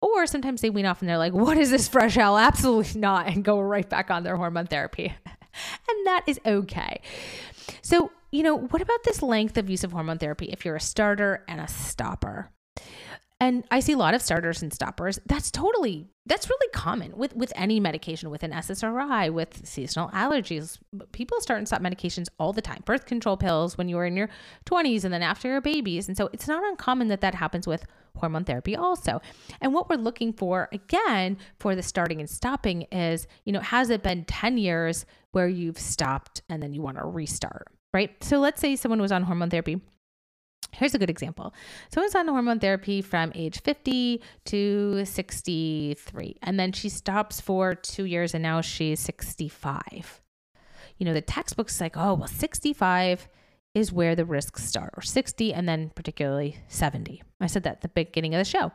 Or 0.00 0.26
sometimes 0.26 0.60
they 0.60 0.70
wean 0.70 0.86
off 0.86 1.00
and 1.00 1.08
they're 1.08 1.18
like, 1.18 1.32
what 1.32 1.58
is 1.58 1.70
this 1.70 1.88
fresh 1.88 2.14
hell? 2.14 2.38
Absolutely 2.38 3.00
not. 3.00 3.28
And 3.28 3.44
go 3.44 3.60
right 3.60 3.88
back 3.88 4.10
on 4.10 4.24
their 4.24 4.36
hormone 4.36 4.66
therapy. 4.66 5.14
And 5.88 6.06
that 6.06 6.24
is 6.26 6.40
okay. 6.46 7.00
So 7.82 8.10
you 8.30 8.42
know, 8.42 8.56
what 8.56 8.82
about 8.82 9.04
this 9.04 9.22
length 9.22 9.56
of 9.56 9.70
use 9.70 9.84
of 9.84 9.92
hormone 9.92 10.18
therapy 10.18 10.46
if 10.46 10.64
you're 10.64 10.76
a 10.76 10.80
starter 10.80 11.44
and 11.48 11.60
a 11.60 11.68
stopper? 11.68 12.50
And 13.40 13.64
I 13.70 13.78
see 13.78 13.92
a 13.92 13.96
lot 13.96 14.14
of 14.14 14.22
starters 14.22 14.62
and 14.62 14.72
stoppers. 14.72 15.20
That's 15.26 15.50
totally 15.50 16.08
that's 16.26 16.50
really 16.50 16.68
common 16.72 17.16
with 17.16 17.36
with 17.36 17.52
any 17.54 17.78
medication, 17.78 18.30
with 18.30 18.42
an 18.42 18.50
SSRI, 18.50 19.32
with 19.32 19.64
seasonal 19.66 20.10
allergies. 20.10 20.78
People 21.12 21.40
start 21.40 21.58
and 21.58 21.66
stop 21.68 21.80
medications 21.80 22.26
all 22.40 22.52
the 22.52 22.60
time. 22.60 22.82
Birth 22.84 23.06
control 23.06 23.36
pills 23.36 23.78
when 23.78 23.88
you 23.88 23.96
were 23.96 24.06
in 24.06 24.16
your 24.16 24.28
20s 24.66 25.04
and 25.04 25.14
then 25.14 25.22
after 25.22 25.48
your 25.48 25.60
babies. 25.60 26.08
And 26.08 26.16
so 26.16 26.28
it's 26.32 26.48
not 26.48 26.64
uncommon 26.64 27.08
that 27.08 27.20
that 27.20 27.36
happens 27.36 27.66
with 27.66 27.86
hormone 28.16 28.44
therapy 28.44 28.74
also. 28.74 29.22
And 29.60 29.72
what 29.72 29.88
we're 29.88 29.96
looking 29.96 30.32
for 30.32 30.68
again 30.72 31.38
for 31.60 31.76
the 31.76 31.82
starting 31.82 32.18
and 32.18 32.28
stopping 32.28 32.82
is, 32.90 33.28
you 33.44 33.52
know, 33.52 33.60
has 33.60 33.88
it 33.88 34.02
been 34.02 34.24
10 34.24 34.58
years 34.58 35.06
where 35.32 35.48
you've 35.48 35.78
stopped 35.78 36.42
and 36.48 36.62
then 36.62 36.72
you 36.72 36.82
want 36.82 36.98
to 36.98 37.04
restart? 37.04 37.68
right? 37.92 38.22
So 38.22 38.38
let's 38.38 38.60
say 38.60 38.76
someone 38.76 39.00
was 39.00 39.12
on 39.12 39.22
hormone 39.22 39.50
therapy. 39.50 39.80
Here's 40.72 40.94
a 40.94 40.98
good 40.98 41.10
example. 41.10 41.54
Someone's 41.92 42.14
on 42.14 42.28
hormone 42.28 42.60
therapy 42.60 43.00
from 43.00 43.32
age 43.34 43.60
50 43.62 44.22
to 44.46 45.04
63, 45.04 46.36
and 46.42 46.60
then 46.60 46.72
she 46.72 46.88
stops 46.88 47.40
for 47.40 47.74
two 47.74 48.04
years 48.04 48.34
and 48.34 48.42
now 48.42 48.60
she's 48.60 49.00
65. 49.00 50.20
You 50.98 51.06
know, 51.06 51.14
the 51.14 51.22
textbook's 51.22 51.80
like, 51.80 51.96
oh, 51.96 52.14
well, 52.14 52.28
65 52.28 53.28
is 53.74 53.92
where 53.92 54.16
the 54.16 54.24
risks 54.24 54.64
start, 54.64 54.92
or 54.96 55.02
60, 55.02 55.54
and 55.54 55.68
then 55.68 55.90
particularly 55.94 56.58
70. 56.68 57.22
I 57.40 57.46
said 57.46 57.62
that 57.62 57.76
at 57.76 57.80
the 57.82 57.88
beginning 57.88 58.34
of 58.34 58.38
the 58.38 58.44
show. 58.44 58.72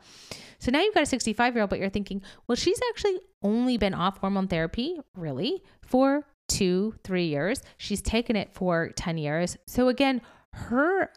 So 0.59 0.71
now 0.71 0.81
you've 0.81 0.93
got 0.93 1.03
a 1.03 1.07
65 1.07 1.53
year 1.53 1.61
old, 1.61 1.69
but 1.69 1.79
you're 1.79 1.89
thinking, 1.89 2.21
well, 2.47 2.55
she's 2.55 2.79
actually 2.89 3.19
only 3.41 3.77
been 3.77 3.93
off 3.93 4.17
hormone 4.17 4.47
therapy, 4.47 4.99
really, 5.15 5.61
for 5.81 6.25
two, 6.53 6.93
three 7.03 7.25
years. 7.25 7.61
She's 7.77 8.01
taken 8.01 8.35
it 8.35 8.53
for 8.53 8.89
10 8.95 9.17
years. 9.17 9.57
So 9.65 9.87
again, 9.87 10.21
her 10.53 11.09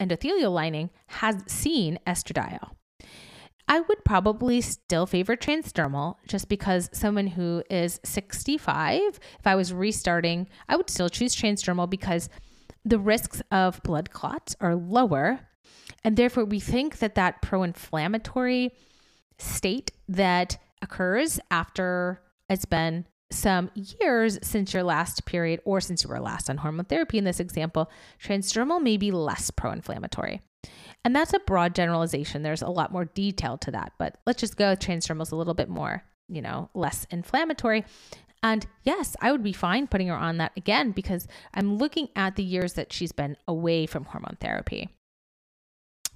endothelial 0.00 0.52
lining 0.52 0.90
has 1.06 1.36
seen 1.46 1.98
estradiol. 2.06 2.72
I 3.68 3.80
would 3.80 4.04
probably 4.04 4.60
still 4.60 5.06
favor 5.06 5.34
transdermal 5.34 6.16
just 6.28 6.48
because 6.48 6.90
someone 6.92 7.26
who 7.26 7.64
is 7.68 7.98
65, 8.04 9.00
if 9.40 9.46
I 9.46 9.56
was 9.56 9.72
restarting, 9.72 10.46
I 10.68 10.76
would 10.76 10.90
still 10.90 11.08
choose 11.08 11.34
transdermal 11.34 11.90
because 11.90 12.28
the 12.84 12.98
risks 12.98 13.42
of 13.50 13.82
blood 13.82 14.10
clots 14.10 14.54
are 14.60 14.76
lower. 14.76 15.40
And 16.04 16.16
therefore, 16.16 16.44
we 16.44 16.60
think 16.60 16.98
that 16.98 17.16
that 17.16 17.42
pro 17.42 17.64
inflammatory 17.64 18.72
state 19.38 19.90
that 20.06 20.58
occurs 20.82 21.40
after 21.50 22.20
it's 22.48 22.66
been 22.66 23.06
some 23.30 23.70
years 23.74 24.38
since 24.42 24.72
your 24.72 24.82
last 24.82 25.24
period 25.26 25.60
or 25.64 25.80
since 25.80 26.04
you 26.04 26.10
were 26.10 26.20
last 26.20 26.48
on 26.48 26.58
hormone 26.58 26.84
therapy 26.84 27.18
in 27.18 27.24
this 27.24 27.40
example, 27.40 27.90
transdermal 28.22 28.80
may 28.80 28.96
be 28.96 29.10
less 29.10 29.50
pro 29.50 29.72
inflammatory. 29.72 30.42
And 31.04 31.14
that's 31.14 31.32
a 31.32 31.40
broad 31.40 31.74
generalization. 31.74 32.42
There's 32.42 32.62
a 32.62 32.68
lot 32.68 32.92
more 32.92 33.04
detail 33.04 33.58
to 33.58 33.70
that, 33.72 33.92
but 33.98 34.16
let's 34.26 34.40
just 34.40 34.56
go 34.56 34.76
transdermal 34.76 35.22
is 35.22 35.32
a 35.32 35.36
little 35.36 35.54
bit 35.54 35.68
more, 35.68 36.02
you 36.28 36.42
know, 36.42 36.70
less 36.74 37.06
inflammatory. 37.10 37.84
And 38.42 38.66
yes, 38.84 39.16
I 39.20 39.32
would 39.32 39.42
be 39.42 39.52
fine 39.52 39.86
putting 39.86 40.08
her 40.08 40.16
on 40.16 40.38
that 40.38 40.52
again 40.56 40.92
because 40.92 41.26
I'm 41.54 41.76
looking 41.76 42.08
at 42.14 42.36
the 42.36 42.42
years 42.44 42.74
that 42.74 42.92
she's 42.92 43.12
been 43.12 43.36
away 43.48 43.86
from 43.86 44.04
hormone 44.04 44.36
therapy. 44.40 44.88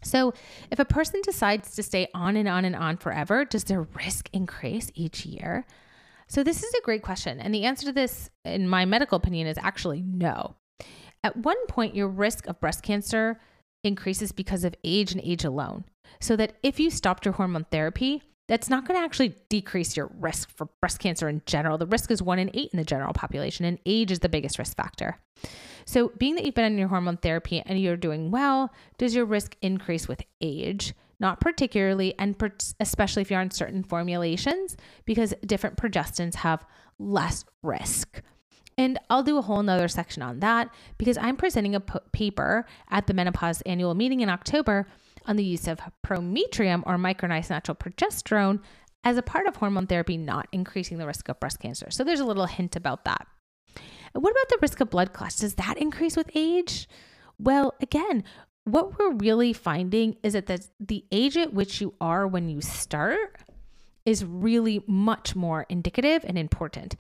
So, 0.03 0.33
if 0.71 0.79
a 0.79 0.85
person 0.85 1.21
decides 1.23 1.75
to 1.77 1.83
stay 1.83 2.09
on 2.15 2.37
and 2.37 2.49
on 2.49 2.65
and 2.65 2.75
on 2.75 2.97
forever, 2.97 3.45
does 3.45 3.65
their 3.65 3.83
risk 3.83 4.31
increase 4.33 4.91
each 4.95 5.27
year? 5.27 5.67
So, 6.31 6.45
this 6.45 6.63
is 6.63 6.73
a 6.75 6.83
great 6.83 7.03
question. 7.03 7.41
And 7.41 7.53
the 7.53 7.65
answer 7.65 7.87
to 7.87 7.93
this, 7.93 8.31
in 8.45 8.69
my 8.69 8.85
medical 8.85 9.17
opinion, 9.17 9.49
is 9.49 9.59
actually 9.59 10.01
no. 10.01 10.55
At 11.25 11.37
one 11.37 11.67
point, 11.67 11.97
your 11.97 12.07
risk 12.07 12.47
of 12.47 12.61
breast 12.61 12.85
cancer 12.85 13.41
increases 13.83 14.31
because 14.31 14.63
of 14.63 14.77
age 14.85 15.11
and 15.11 15.21
age 15.25 15.45
alone. 15.45 15.85
So, 16.21 16.37
that 16.37 16.53
if 16.63 16.79
you 16.79 16.89
stopped 16.89 17.25
your 17.25 17.35
hormone 17.35 17.67
therapy, 17.73 18.23
that's 18.47 18.71
not 18.71 18.87
going 18.87 18.99
to 18.99 19.05
actually 19.05 19.35
decrease 19.49 19.97
your 19.97 20.09
risk 20.21 20.51
for 20.57 20.69
breast 20.81 21.01
cancer 21.01 21.29
in 21.29 21.43
general. 21.47 21.79
The 21.79 21.87
risk 21.87 22.13
is 22.13 22.23
one 22.23 22.39
in 22.39 22.51
eight 22.55 22.71
in 22.73 22.77
the 22.79 22.85
general 22.85 23.13
population, 23.13 23.65
and 23.65 23.81
age 23.85 24.13
is 24.13 24.21
the 24.21 24.29
biggest 24.29 24.57
risk 24.57 24.77
factor. 24.77 25.19
So, 25.85 26.13
being 26.17 26.37
that 26.37 26.45
you've 26.45 26.55
been 26.55 26.65
on 26.65 26.79
your 26.79 26.89
hormone 26.89 27.17
therapy 27.17 27.61
and 27.67 27.81
you're 27.81 27.97
doing 27.97 28.31
well, 28.31 28.73
does 28.99 29.17
your 29.17 29.25
risk 29.25 29.57
increase 29.63 30.07
with 30.07 30.23
age? 30.41 30.95
Not 31.21 31.41
particularly, 31.41 32.15
and 32.19 32.39
per- 32.39 32.51
especially 32.81 33.23
if 33.23 33.31
you're 33.31 33.41
on 33.41 33.51
certain 33.51 33.85
formulations, 33.85 34.77
because 35.05 35.35
different 35.45 35.77
progestins 35.77 36.37
have 36.37 36.65
less 36.99 37.45
risk. 37.63 38.23
And 38.79 38.99
I'll 39.11 39.23
do 39.23 39.37
a 39.37 39.43
whole 39.43 39.63
nother 39.63 39.89
section 39.89 40.23
on 40.23 40.41
that 40.41 40.71
because 40.97 41.19
I'm 41.19 41.37
presenting 41.37 41.75
a 41.75 41.81
p- 41.81 41.99
paper 42.13 42.65
at 42.89 43.07
the 43.07 43.15
menopause 43.15 43.61
annual 43.63 43.95
meeting 43.95 44.21
in 44.21 44.31
October 44.31 44.87
on 45.27 45.37
the 45.37 45.45
use 45.45 45.69
of 45.69 45.81
prometrium 46.03 46.83
or 46.87 46.97
micronized 46.97 47.51
natural 47.51 47.75
progesterone 47.75 48.61
as 49.05 49.19
a 49.19 49.23
part 49.23 49.47
of 49.47 49.57
hormone 49.57 49.87
therapy, 49.87 50.17
not 50.17 50.49
increasing 50.51 50.97
the 50.99 51.07
risk 51.07 51.29
of 51.29 51.39
breast 51.41 51.59
cancer. 51.59 51.89
So 51.91 52.05
there's 52.05 52.21
a 52.21 52.25
little 52.25 52.47
hint 52.47 52.75
about 52.75 53.05
that. 53.05 53.27
And 54.15 54.23
what 54.23 54.31
about 54.31 54.49
the 54.49 54.59
risk 54.63 54.81
of 54.81 54.91
blood 54.91 55.13
clots? 55.13 55.37
Does 55.37 55.55
that 55.55 55.79
increase 55.79 56.17
with 56.17 56.31
age? 56.35 56.89
Well, 57.39 57.75
again, 57.81 58.25
what 58.65 58.99
we're 58.99 59.15
really 59.15 59.53
finding 59.53 60.17
is 60.23 60.35
that 60.35 60.47
the, 60.47 60.65
the 60.79 61.05
age 61.11 61.37
at 61.37 61.55
which 61.55 61.81
you 61.81 61.95
are 62.01 62.27
when 62.27 62.49
you 62.49 62.61
start 62.61 63.37
is 64.05 64.25
really 64.25 64.83
much 64.87 65.37
more 65.37 65.67
indicative 65.69 66.25
and 66.27 66.39
important 66.39 66.97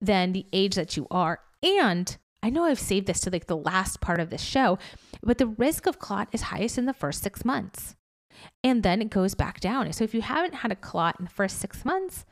than 0.00 0.32
the 0.32 0.46
age 0.52 0.74
that 0.74 0.96
you 0.96 1.06
are. 1.10 1.40
And 1.62 2.16
I 2.42 2.50
know 2.50 2.64
I've 2.64 2.78
saved 2.78 3.06
this 3.06 3.20
to 3.20 3.30
like 3.30 3.46
the 3.46 3.56
last 3.56 4.00
part 4.00 4.20
of 4.20 4.30
the 4.30 4.38
show, 4.38 4.78
but 5.22 5.38
the 5.38 5.46
risk 5.46 5.86
of 5.86 5.98
clot 5.98 6.28
is 6.32 6.42
highest 6.42 6.78
in 6.78 6.86
the 6.86 6.94
first 6.94 7.22
six 7.22 7.44
months. 7.44 7.96
And 8.62 8.82
then 8.82 9.02
it 9.02 9.10
goes 9.10 9.34
back 9.34 9.60
down. 9.60 9.92
So 9.92 10.04
if 10.04 10.14
you 10.14 10.22
haven't 10.22 10.54
had 10.54 10.70
a 10.70 10.76
clot 10.76 11.16
in 11.18 11.24
the 11.24 11.30
first 11.30 11.58
six 11.58 11.84
months, 11.84 12.24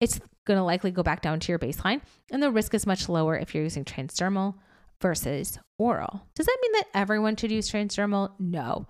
it's 0.00 0.20
going 0.46 0.58
to 0.58 0.64
likely 0.64 0.90
go 0.90 1.02
back 1.02 1.20
down 1.20 1.40
to 1.40 1.52
your 1.52 1.58
baseline. 1.58 2.00
And 2.30 2.42
the 2.42 2.50
risk 2.50 2.72
is 2.74 2.86
much 2.86 3.08
lower 3.08 3.36
if 3.36 3.54
you're 3.54 3.64
using 3.64 3.84
transdermal 3.84 4.54
versus 5.00 5.58
oral. 5.78 6.26
Does 6.34 6.46
that 6.46 6.58
mean 6.62 6.72
that 6.72 6.88
everyone 6.94 7.36
should 7.36 7.50
use 7.50 7.70
transdermal? 7.70 8.32
No. 8.38 8.86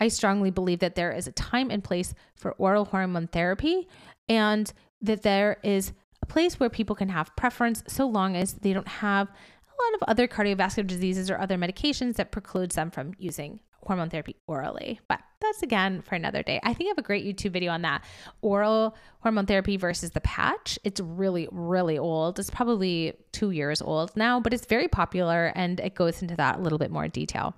I 0.00 0.08
strongly 0.08 0.50
believe 0.50 0.80
that 0.80 0.96
there 0.96 1.12
is 1.12 1.26
a 1.26 1.32
time 1.32 1.70
and 1.70 1.84
place 1.84 2.14
for 2.34 2.52
oral 2.52 2.86
hormone 2.86 3.28
therapy 3.28 3.88
and 4.28 4.72
that 5.00 5.22
there 5.22 5.58
is 5.62 5.92
a 6.22 6.26
place 6.26 6.58
where 6.58 6.70
people 6.70 6.96
can 6.96 7.08
have 7.08 7.34
preference 7.36 7.82
so 7.86 8.06
long 8.06 8.36
as 8.36 8.54
they 8.54 8.72
don't 8.72 8.88
have 8.88 9.28
a 9.28 9.82
lot 9.82 9.94
of 9.94 10.08
other 10.08 10.26
cardiovascular 10.26 10.86
diseases 10.86 11.30
or 11.30 11.38
other 11.38 11.56
medications 11.56 12.16
that 12.16 12.32
precludes 12.32 12.74
them 12.74 12.90
from 12.90 13.14
using 13.18 13.60
hormone 13.84 14.10
therapy 14.10 14.36
orally. 14.46 15.00
But 15.08 15.20
that's 15.40 15.62
again 15.62 16.02
for 16.02 16.14
another 16.14 16.42
day. 16.42 16.60
I 16.62 16.74
think 16.74 16.88
I 16.88 16.90
have 16.90 16.98
a 16.98 17.02
great 17.02 17.24
YouTube 17.24 17.52
video 17.52 17.72
on 17.72 17.82
that. 17.82 18.04
Oral 18.40 18.96
hormone 19.20 19.46
therapy 19.46 19.76
versus 19.76 20.10
the 20.10 20.20
patch. 20.20 20.78
It's 20.84 21.00
really, 21.00 21.48
really 21.50 21.98
old. 21.98 22.38
It's 22.38 22.50
probably 22.50 23.14
two 23.32 23.50
years 23.50 23.82
old 23.82 24.16
now, 24.16 24.40
but 24.40 24.54
it's 24.54 24.66
very 24.66 24.88
popular 24.88 25.52
and 25.54 25.80
it 25.80 25.94
goes 25.94 26.22
into 26.22 26.36
that 26.36 26.58
a 26.58 26.62
little 26.62 26.78
bit 26.78 26.90
more 26.90 27.08
detail. 27.08 27.54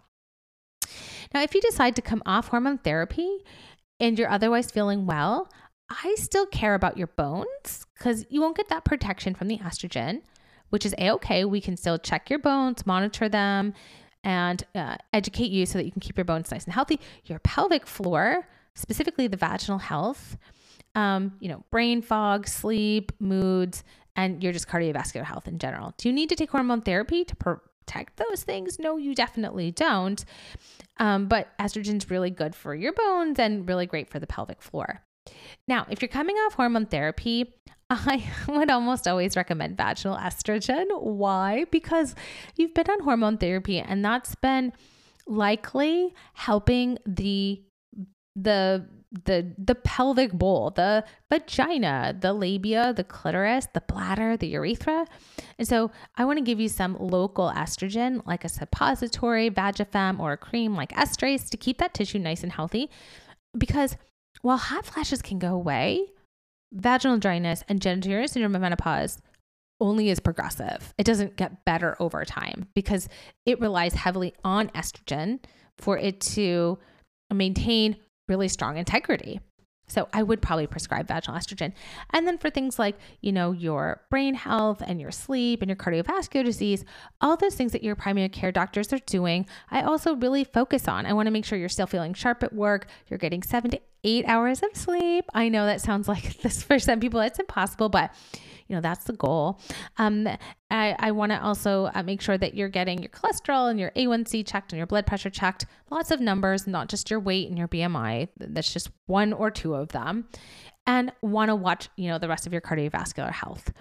Now, 1.32 1.42
if 1.42 1.54
you 1.54 1.60
decide 1.60 1.96
to 1.96 2.02
come 2.02 2.22
off 2.26 2.48
hormone 2.48 2.78
therapy 2.78 3.38
and 4.00 4.18
you're 4.18 4.30
otherwise 4.30 4.70
feeling 4.70 5.06
well, 5.06 5.50
I 5.90 6.14
still 6.18 6.46
care 6.46 6.74
about 6.74 6.96
your 6.96 7.08
bones 7.08 7.86
because 7.94 8.24
you 8.30 8.40
won't 8.40 8.56
get 8.56 8.68
that 8.68 8.84
protection 8.84 9.34
from 9.34 9.48
the 9.48 9.58
estrogen, 9.58 10.22
which 10.70 10.86
is 10.86 10.94
a 10.98 11.10
okay. 11.12 11.44
We 11.44 11.60
can 11.60 11.76
still 11.76 11.98
check 11.98 12.30
your 12.30 12.38
bones, 12.38 12.86
monitor 12.86 13.28
them, 13.28 13.74
and 14.24 14.64
uh, 14.74 14.96
educate 15.12 15.50
you 15.50 15.66
so 15.66 15.78
that 15.78 15.84
you 15.84 15.92
can 15.92 16.00
keep 16.00 16.16
your 16.16 16.24
bones 16.24 16.50
nice 16.50 16.64
and 16.64 16.72
healthy. 16.72 16.98
Your 17.26 17.38
pelvic 17.40 17.86
floor, 17.86 18.48
specifically 18.74 19.28
the 19.28 19.36
vaginal 19.36 19.78
health, 19.78 20.36
um, 20.94 21.34
you 21.40 21.48
know, 21.48 21.62
brain 21.70 22.02
fog, 22.02 22.48
sleep, 22.48 23.12
moods, 23.20 23.84
and 24.16 24.42
your 24.42 24.52
just 24.52 24.68
cardiovascular 24.68 25.24
health 25.24 25.46
in 25.46 25.58
general. 25.58 25.92
Do 25.98 26.08
you 26.08 26.12
need 26.12 26.28
to 26.30 26.36
take 26.36 26.50
hormone 26.50 26.80
therapy 26.80 27.24
to 27.24 27.36
protect 27.36 28.16
those 28.16 28.42
things? 28.42 28.78
No, 28.78 28.96
you 28.96 29.14
definitely 29.14 29.70
don't. 29.70 30.24
Um, 30.98 31.26
but 31.26 31.56
estrogen's 31.58 32.10
really 32.10 32.30
good 32.30 32.54
for 32.54 32.74
your 32.74 32.92
bones 32.92 33.38
and 33.38 33.68
really 33.68 33.86
great 33.86 34.08
for 34.08 34.18
the 34.18 34.26
pelvic 34.26 34.62
floor. 34.62 35.02
Now, 35.66 35.86
if 35.90 36.00
you're 36.00 36.08
coming 36.08 36.36
off 36.36 36.54
hormone 36.54 36.86
therapy, 36.86 37.54
I 38.06 38.24
would 38.48 38.70
almost 38.70 39.06
always 39.06 39.36
recommend 39.36 39.76
vaginal 39.76 40.16
estrogen. 40.16 40.86
Why? 41.00 41.64
Because 41.70 42.14
you've 42.56 42.74
been 42.74 42.88
on 42.90 43.00
hormone 43.00 43.38
therapy 43.38 43.78
and 43.78 44.04
that's 44.04 44.34
been 44.34 44.72
likely 45.26 46.14
helping 46.34 46.98
the 47.06 47.62
the 48.36 48.86
the 49.24 49.54
the 49.58 49.74
pelvic 49.76 50.32
bowl, 50.32 50.70
the 50.70 51.04
vagina, 51.30 52.16
the 52.18 52.32
labia, 52.32 52.92
the 52.92 53.04
clitoris, 53.04 53.68
the 53.72 53.80
bladder, 53.82 54.36
the 54.36 54.48
urethra. 54.48 55.06
And 55.58 55.68
so 55.68 55.92
I 56.16 56.24
want 56.24 56.38
to 56.38 56.44
give 56.44 56.58
you 56.58 56.68
some 56.68 56.96
local 56.98 57.52
estrogen 57.54 58.26
like 58.26 58.44
a 58.44 58.48
suppository, 58.48 59.50
Vagifem 59.50 60.18
or 60.18 60.32
a 60.32 60.36
cream 60.36 60.74
like 60.74 60.92
Estrace 60.92 61.48
to 61.50 61.56
keep 61.56 61.78
that 61.78 61.94
tissue 61.94 62.18
nice 62.18 62.42
and 62.42 62.52
healthy 62.52 62.90
because 63.56 63.96
while 64.42 64.58
hot 64.58 64.84
flashes 64.84 65.22
can 65.22 65.38
go 65.38 65.54
away, 65.54 66.06
vaginal 66.74 67.18
dryness 67.18 67.62
and 67.68 67.80
genitourinary 67.80 68.28
syndrome 68.28 68.54
of 68.54 68.60
menopause 68.60 69.18
only 69.80 70.10
is 70.10 70.20
progressive. 70.20 70.94
It 70.98 71.04
doesn't 71.04 71.36
get 71.36 71.64
better 71.64 71.96
over 72.00 72.24
time 72.24 72.68
because 72.74 73.08
it 73.46 73.60
relies 73.60 73.94
heavily 73.94 74.34
on 74.44 74.68
estrogen 74.70 75.40
for 75.78 75.98
it 75.98 76.20
to 76.20 76.78
maintain 77.32 77.96
really 78.28 78.48
strong 78.48 78.76
integrity. 78.76 79.40
So 79.86 80.08
I 80.12 80.22
would 80.22 80.40
probably 80.40 80.66
prescribe 80.66 81.08
vaginal 81.08 81.38
estrogen. 81.38 81.72
And 82.10 82.26
then 82.26 82.38
for 82.38 82.48
things 82.48 82.78
like, 82.78 82.96
you 83.20 83.32
know, 83.32 83.52
your 83.52 84.00
brain 84.10 84.34
health 84.34 84.82
and 84.86 85.00
your 85.00 85.10
sleep 85.10 85.60
and 85.60 85.68
your 85.68 85.76
cardiovascular 85.76 86.44
disease, 86.44 86.84
all 87.20 87.36
those 87.36 87.54
things 87.54 87.72
that 87.72 87.82
your 87.82 87.94
primary 87.94 88.30
care 88.30 88.50
doctors 88.50 88.92
are 88.92 88.98
doing, 89.00 89.46
I 89.70 89.82
also 89.82 90.14
really 90.16 90.44
focus 90.44 90.88
on. 90.88 91.04
I 91.04 91.12
want 91.12 91.26
to 91.26 91.30
make 91.30 91.44
sure 91.44 91.58
you're 91.58 91.68
still 91.68 91.86
feeling 91.86 92.14
sharp 92.14 92.42
at 92.42 92.54
work, 92.54 92.86
you're 93.08 93.18
getting 93.18 93.42
7 93.42 93.70
to 93.72 93.80
8 94.04 94.26
hours 94.26 94.62
of 94.62 94.76
sleep. 94.76 95.24
I 95.34 95.48
know 95.48 95.66
that 95.66 95.80
sounds 95.80 96.06
like 96.06 96.38
this 96.42 96.62
for 96.62 96.78
some 96.78 97.00
people 97.00 97.20
it's 97.20 97.38
impossible, 97.38 97.88
but 97.88 98.14
you 98.68 98.74
know 98.74 98.80
that's 98.80 99.04
the 99.04 99.12
goal. 99.12 99.60
Um, 99.98 100.26
i, 100.70 100.96
I 100.98 101.10
want 101.10 101.32
to 101.32 101.42
also 101.42 101.90
uh, 101.94 102.02
make 102.02 102.20
sure 102.20 102.38
that 102.38 102.54
you're 102.54 102.68
getting 102.68 103.00
your 103.00 103.10
cholesterol 103.10 103.70
and 103.70 103.78
your 103.78 103.90
a1c 103.90 104.46
checked 104.46 104.72
and 104.72 104.78
your 104.78 104.86
blood 104.86 105.06
pressure 105.06 105.30
checked. 105.30 105.66
Lots 105.90 106.10
of 106.10 106.20
numbers 106.20 106.66
not 106.66 106.88
just 106.88 107.10
your 107.10 107.20
weight 107.20 107.48
and 107.48 107.58
your 107.58 107.68
bmi 107.68 108.28
that's 108.38 108.72
just 108.72 108.90
one 109.06 109.32
or 109.32 109.50
two 109.50 109.74
of 109.74 109.88
them. 109.88 110.26
And 110.86 111.12
want 111.22 111.48
to 111.48 111.54
watch 111.54 111.88
you 111.96 112.08
know 112.08 112.18
the 112.18 112.28
rest 112.28 112.46
of 112.46 112.52
your 112.52 112.62
cardiovascular 112.62 113.32
health. 113.32 113.72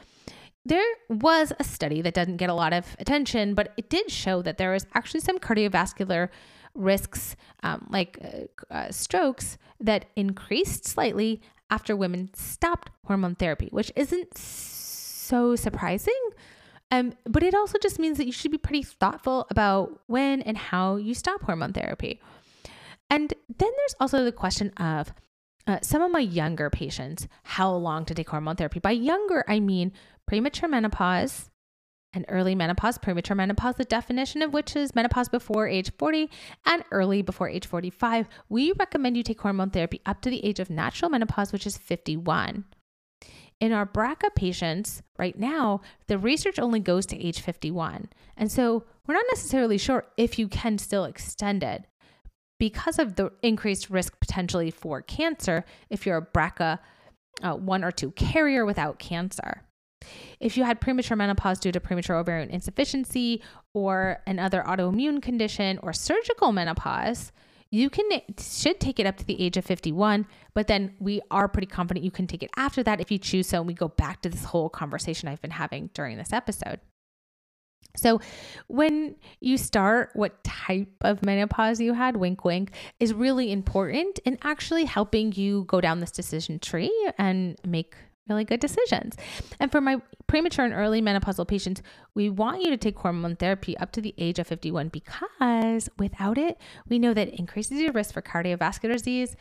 There 0.65 0.86
was 1.09 1.51
a 1.59 1.63
study 1.63 2.01
that 2.01 2.13
didn't 2.13 2.38
get 2.38 2.49
a 2.49 2.53
lot 2.53 2.71
of 2.71 2.95
attention, 2.97 3.53
but 3.53 3.73
it 3.75 3.89
did 3.89 4.09
show 4.09 4.41
that 4.43 4.57
there 4.57 4.71
was 4.71 4.86
actually 4.93 5.19
some 5.19 5.38
cardiovascular 5.38 6.29
risks, 6.75 7.36
um, 7.62 7.88
like 7.89 8.19
uh, 8.23 8.73
uh, 8.73 8.91
strokes, 8.91 9.57
that 9.79 10.05
increased 10.15 10.86
slightly 10.86 11.41
after 11.69 11.95
women 11.95 12.29
stopped 12.33 12.89
hormone 13.05 13.36
therapy, 13.36 13.67
which 13.71 13.91
isn't 13.95 14.38
so 14.38 15.55
surprising. 15.55 16.19
Um, 16.91 17.13
but 17.25 17.41
it 17.41 17.55
also 17.55 17.79
just 17.81 17.97
means 17.97 18.17
that 18.17 18.27
you 18.27 18.31
should 18.31 18.51
be 18.51 18.57
pretty 18.57 18.83
thoughtful 18.83 19.47
about 19.49 20.01
when 20.07 20.41
and 20.43 20.57
how 20.57 20.97
you 20.97 21.15
stop 21.15 21.41
hormone 21.41 21.73
therapy. 21.73 22.21
And 23.09 23.33
then 23.57 23.71
there's 23.77 23.95
also 23.99 24.23
the 24.23 24.31
question 24.31 24.71
of 24.77 25.13
uh, 25.65 25.79
some 25.81 26.01
of 26.01 26.12
my 26.12 26.19
younger 26.19 26.69
patients, 26.69 27.27
how 27.43 27.73
long 27.73 28.05
to 28.05 28.13
take 28.13 28.29
hormone 28.29 28.55
therapy. 28.57 28.79
By 28.79 28.91
younger, 28.91 29.43
I 29.47 29.59
mean 29.59 29.93
premature 30.27 30.69
menopause, 30.69 31.49
and 32.13 32.26
early 32.30 32.56
menopause, 32.56 32.97
premature 32.97 33.36
menopause, 33.36 33.76
the 33.76 33.86
definition 33.86 34.41
of 34.41 34.54
which 34.54 34.76
is 34.76 34.95
menopause 34.95 35.30
before 35.30 35.67
age 35.67 35.91
40 35.97 36.30
and 36.65 36.84
early 36.91 37.21
before 37.21 37.49
age 37.49 37.65
45. 37.65 38.28
We 38.49 38.71
recommend 38.73 39.17
you 39.17 39.23
take 39.23 39.41
hormone 39.41 39.71
therapy 39.71 40.02
up 40.06 40.21
to 40.21 40.30
the 40.30 40.45
age 40.45 40.60
of 40.60 40.69
natural 40.69 41.10
menopause, 41.10 41.52
which 41.52 41.65
is 41.65 41.78
51. 41.78 42.65
In 43.60 43.71
our 43.71 43.86
BRCA 43.86 44.36
patients 44.36 45.02
right 45.17 45.38
now, 45.38 45.82
the 46.08 46.17
research 46.17 46.60
only 46.60 46.80
goes 46.80 47.06
to 47.08 47.17
age 47.17 47.39
51. 47.39 48.10
And 48.36 48.52
so 48.52 48.84
we're 49.08 49.13
not 49.13 49.26
necessarily 49.32 49.78
sure 49.78 50.06
if 50.17 50.38
you 50.38 50.47
can 50.47 50.78
still 50.78 51.06
extend 51.06 51.63
it 51.63 51.86
because 52.60 52.99
of 52.99 53.15
the 53.15 53.32
increased 53.41 53.89
risk 53.89 54.19
potentially 54.19 54.69
for 54.71 55.02
cancer 55.02 55.65
if 55.89 56.06
you're 56.06 56.17
a 56.17 56.26
BRCA 56.26 56.80
uh, 57.41 57.56
one 57.56 57.84
or 57.84 57.91
two 57.91 58.12
carrier 58.12 58.65
without 58.65 58.99
cancer. 58.99 59.63
If 60.39 60.58
you 60.58 60.63
had 60.63 60.82
premature 60.82 61.18
menopause 61.18 61.60
due 61.60 61.72
to 61.72 61.80
premature 61.80 62.16
ovarian 62.16 62.50
insufficiency 62.50 63.42
or 63.74 64.22
another 64.28 64.63
autoimmune 64.66 65.22
condition 65.22 65.80
or 65.82 65.94
surgical 65.94 66.52
menopause, 66.52 67.32
you 67.70 67.89
can 67.89 68.06
should 68.39 68.80
take 68.80 69.00
it 69.00 69.08
up 69.08 69.18
to 69.18 69.26
the 69.26 69.42
age 69.42 69.58
of 69.58 69.66
51 69.66 70.28
but 70.54 70.68
then 70.68 70.94
we 71.00 71.22
are 71.32 71.48
pretty 71.48 71.66
confident 71.66 72.04
you 72.04 72.12
can 72.12 72.28
take 72.28 72.44
it 72.44 72.52
after 72.56 72.84
that 72.84 73.02
if 73.02 73.10
you 73.10 73.18
choose 73.18 73.48
so 73.48 73.58
and 73.58 73.68
we 73.68 73.74
go 73.74 73.88
back 73.88 74.22
to 74.22 74.30
this 74.30 74.44
whole 74.44 74.70
conversation 74.70 75.28
i've 75.28 75.42
been 75.42 75.50
having 75.50 75.89
during 75.96 76.16
this 76.16 76.32
episode. 76.32 76.80
So, 77.96 78.20
when 78.68 79.16
you 79.39 79.58
start, 79.58 80.10
what 80.13 80.44
type 80.44 80.89
of 81.02 81.24
menopause 81.24 81.80
you 81.80 81.94
had, 81.94 82.18
wink, 82.18 82.44
wink, 82.44 82.72
is 83.00 83.13
really 83.13 83.52
important 83.52 84.20
in 84.26 84.39
actually 84.42 84.86
helping 84.86 85.32
you 85.34 85.66
go 85.66 85.80
down 85.80 86.00
this 86.00 86.12
decision 86.12 86.58
tree 86.58 86.92
and 87.20 87.56
make 87.66 87.96
really 88.27 88.45
good 88.45 88.59
decisions. 88.59 89.15
And 89.59 89.71
for 89.71 89.81
my 89.81 90.01
premature 90.27 90.65
and 90.65 90.73
early 90.73 91.01
menopausal 91.01 91.47
patients, 91.47 91.81
we 92.15 92.29
want 92.29 92.62
you 92.62 92.69
to 92.69 92.77
take 92.77 92.97
hormone 92.97 93.36
therapy 93.36 93.77
up 93.77 93.91
to 93.93 94.01
the 94.01 94.13
age 94.17 94.39
of 94.39 94.47
51 94.47 94.89
because 94.89 95.89
without 95.97 96.38
it, 96.38 96.57
we 96.88 96.99
know 96.99 97.13
that 97.13 97.29
it 97.29 97.39
increases 97.39 97.79
your 97.79 97.91
risk 97.91 98.13
for 98.13 98.21
cardiovascular 98.21 98.93
disease, 98.93 99.36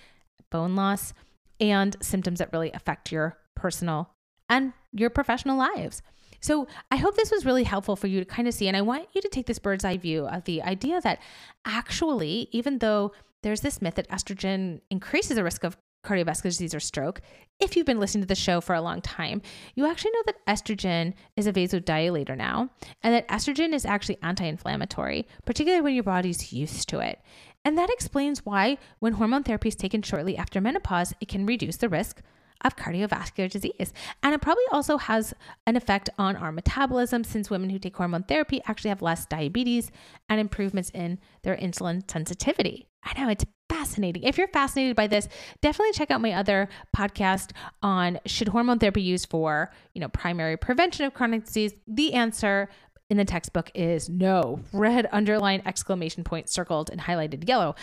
bone 0.50 0.74
loss, 0.74 1.14
and 1.60 1.96
symptoms 2.00 2.40
that 2.40 2.52
really 2.52 2.72
affect 2.72 3.12
your 3.12 3.38
personal 3.54 4.10
and 4.48 4.72
your 4.92 5.10
professional 5.10 5.56
lives. 5.56 6.02
So 6.40 6.66
I 6.90 6.96
hope 6.96 7.14
this 7.14 7.30
was 7.30 7.46
really 7.46 7.62
helpful 7.62 7.94
for 7.94 8.08
you 8.08 8.18
to 8.18 8.26
kind 8.26 8.48
of 8.48 8.54
see. 8.54 8.66
And 8.66 8.76
I 8.76 8.82
want 8.82 9.06
you 9.12 9.22
to 9.22 9.28
take 9.28 9.46
this 9.46 9.60
bird's 9.60 9.84
eye 9.84 9.96
view 9.96 10.26
of 10.26 10.42
the 10.44 10.60
idea 10.62 11.00
that 11.00 11.20
actually, 11.64 12.48
even 12.50 12.78
though 12.78 13.12
there's 13.42 13.60
this 13.60 13.80
myth 13.80 13.94
that 13.94 14.08
estrogen 14.08 14.80
increases 14.90 15.36
the 15.36 15.44
risk 15.44 15.62
of 15.62 15.76
cardiovascular 16.02 16.44
disease 16.44 16.74
or 16.74 16.80
stroke, 16.80 17.20
if 17.60 17.76
you've 17.76 17.86
been 17.86 18.00
listening 18.00 18.22
to 18.22 18.28
the 18.28 18.34
show 18.34 18.60
for 18.60 18.74
a 18.74 18.80
long 18.80 19.00
time, 19.00 19.40
you 19.74 19.86
actually 19.86 20.10
know 20.12 20.22
that 20.26 20.46
estrogen 20.46 21.14
is 21.36 21.46
a 21.46 21.52
vasodilator 21.52 22.36
now, 22.36 22.70
and 23.02 23.14
that 23.14 23.28
estrogen 23.28 23.72
is 23.72 23.84
actually 23.84 24.18
anti 24.22 24.44
inflammatory, 24.44 25.26
particularly 25.44 25.82
when 25.82 25.94
your 25.94 26.02
body's 26.02 26.52
used 26.52 26.88
to 26.88 26.98
it. 26.98 27.20
And 27.64 27.78
that 27.78 27.90
explains 27.90 28.44
why, 28.44 28.78
when 28.98 29.14
hormone 29.14 29.44
therapy 29.44 29.68
is 29.68 29.76
taken 29.76 30.02
shortly 30.02 30.36
after 30.36 30.60
menopause, 30.60 31.14
it 31.20 31.28
can 31.28 31.46
reduce 31.46 31.76
the 31.76 31.88
risk 31.88 32.20
of 32.64 32.76
cardiovascular 32.76 33.50
disease. 33.50 33.92
And 34.22 34.34
it 34.34 34.40
probably 34.40 34.64
also 34.70 34.96
has 34.96 35.34
an 35.66 35.76
effect 35.76 36.10
on 36.18 36.36
our 36.36 36.52
metabolism 36.52 37.24
since 37.24 37.50
women 37.50 37.70
who 37.70 37.78
take 37.78 37.96
hormone 37.96 38.22
therapy 38.24 38.60
actually 38.66 38.90
have 38.90 39.02
less 39.02 39.26
diabetes 39.26 39.90
and 40.28 40.40
improvements 40.40 40.90
in 40.90 41.18
their 41.42 41.56
insulin 41.56 42.08
sensitivity. 42.10 42.88
I 43.04 43.20
know 43.20 43.28
it's 43.28 43.44
fascinating. 43.72 44.22
If 44.24 44.36
you're 44.36 44.48
fascinated 44.48 44.96
by 44.96 45.06
this, 45.06 45.28
definitely 45.60 45.92
check 45.92 46.10
out 46.10 46.20
my 46.20 46.32
other 46.32 46.68
podcast 46.94 47.52
on 47.82 48.20
should 48.26 48.48
hormone 48.48 48.78
therapy 48.78 49.02
used 49.02 49.30
for, 49.30 49.72
you 49.94 50.00
know, 50.00 50.08
primary 50.08 50.56
prevention 50.56 51.06
of 51.06 51.14
chronic 51.14 51.46
disease? 51.46 51.72
The 51.86 52.12
answer 52.12 52.68
in 53.08 53.16
the 53.16 53.24
textbook 53.24 53.70
is 53.74 54.08
no. 54.08 54.60
Red 54.72 55.08
underline 55.10 55.62
exclamation 55.64 56.22
point 56.24 56.48
circled 56.48 56.90
and 56.90 57.00
highlighted 57.00 57.48
yellow. 57.48 57.74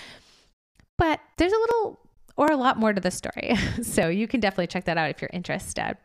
But 0.98 1.20
there's 1.38 1.54
a 1.54 1.58
little 1.58 2.00
or 2.36 2.52
a 2.52 2.58
lot 2.58 2.78
more 2.78 2.94
to 2.94 3.02
the 3.02 3.12
story. 3.12 3.56
so 3.82 4.10
you 4.10 4.28
can 4.28 4.40
definitely 4.40 4.68
check 4.68 4.86
that 4.86 4.98
out 4.98 5.10
if 5.10 5.22
you're 5.22 5.30
interested. 5.34 5.98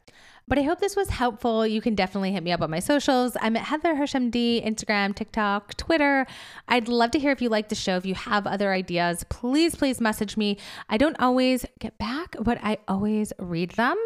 But 0.46 0.58
I 0.58 0.62
hope 0.62 0.80
this 0.80 0.94
was 0.94 1.08
helpful. 1.10 1.66
You 1.66 1.80
can 1.80 1.94
definitely 1.94 2.32
hit 2.32 2.42
me 2.42 2.52
up 2.52 2.60
on 2.60 2.70
my 2.70 2.78
socials. 2.78 3.36
I'm 3.40 3.56
at 3.56 3.64
Heather 3.64 3.94
HirschMD, 3.94 4.66
Instagram, 4.66 5.14
TikTok, 5.14 5.76
Twitter. 5.76 6.26
I'd 6.68 6.88
love 6.88 7.12
to 7.12 7.18
hear 7.18 7.32
if 7.32 7.40
you 7.40 7.48
like 7.48 7.70
the 7.70 7.74
show. 7.74 7.96
If 7.96 8.04
you 8.04 8.14
have 8.14 8.46
other 8.46 8.72
ideas, 8.72 9.24
please, 9.30 9.74
please 9.74 10.00
message 10.00 10.36
me. 10.36 10.58
I 10.88 10.98
don't 10.98 11.16
always 11.18 11.64
get 11.78 11.96
back, 11.98 12.36
but 12.40 12.58
I 12.62 12.78
always 12.88 13.32
read 13.38 13.70
them. 13.72 13.96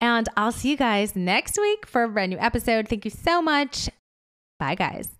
And 0.00 0.28
I'll 0.36 0.52
see 0.52 0.70
you 0.70 0.76
guys 0.76 1.16
next 1.16 1.58
week 1.58 1.86
for 1.86 2.02
a 2.02 2.08
brand 2.08 2.30
new 2.30 2.38
episode. 2.38 2.88
Thank 2.88 3.04
you 3.04 3.10
so 3.10 3.40
much. 3.40 3.88
Bye, 4.58 4.74
guys. 4.74 5.19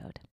episode. 0.01 0.30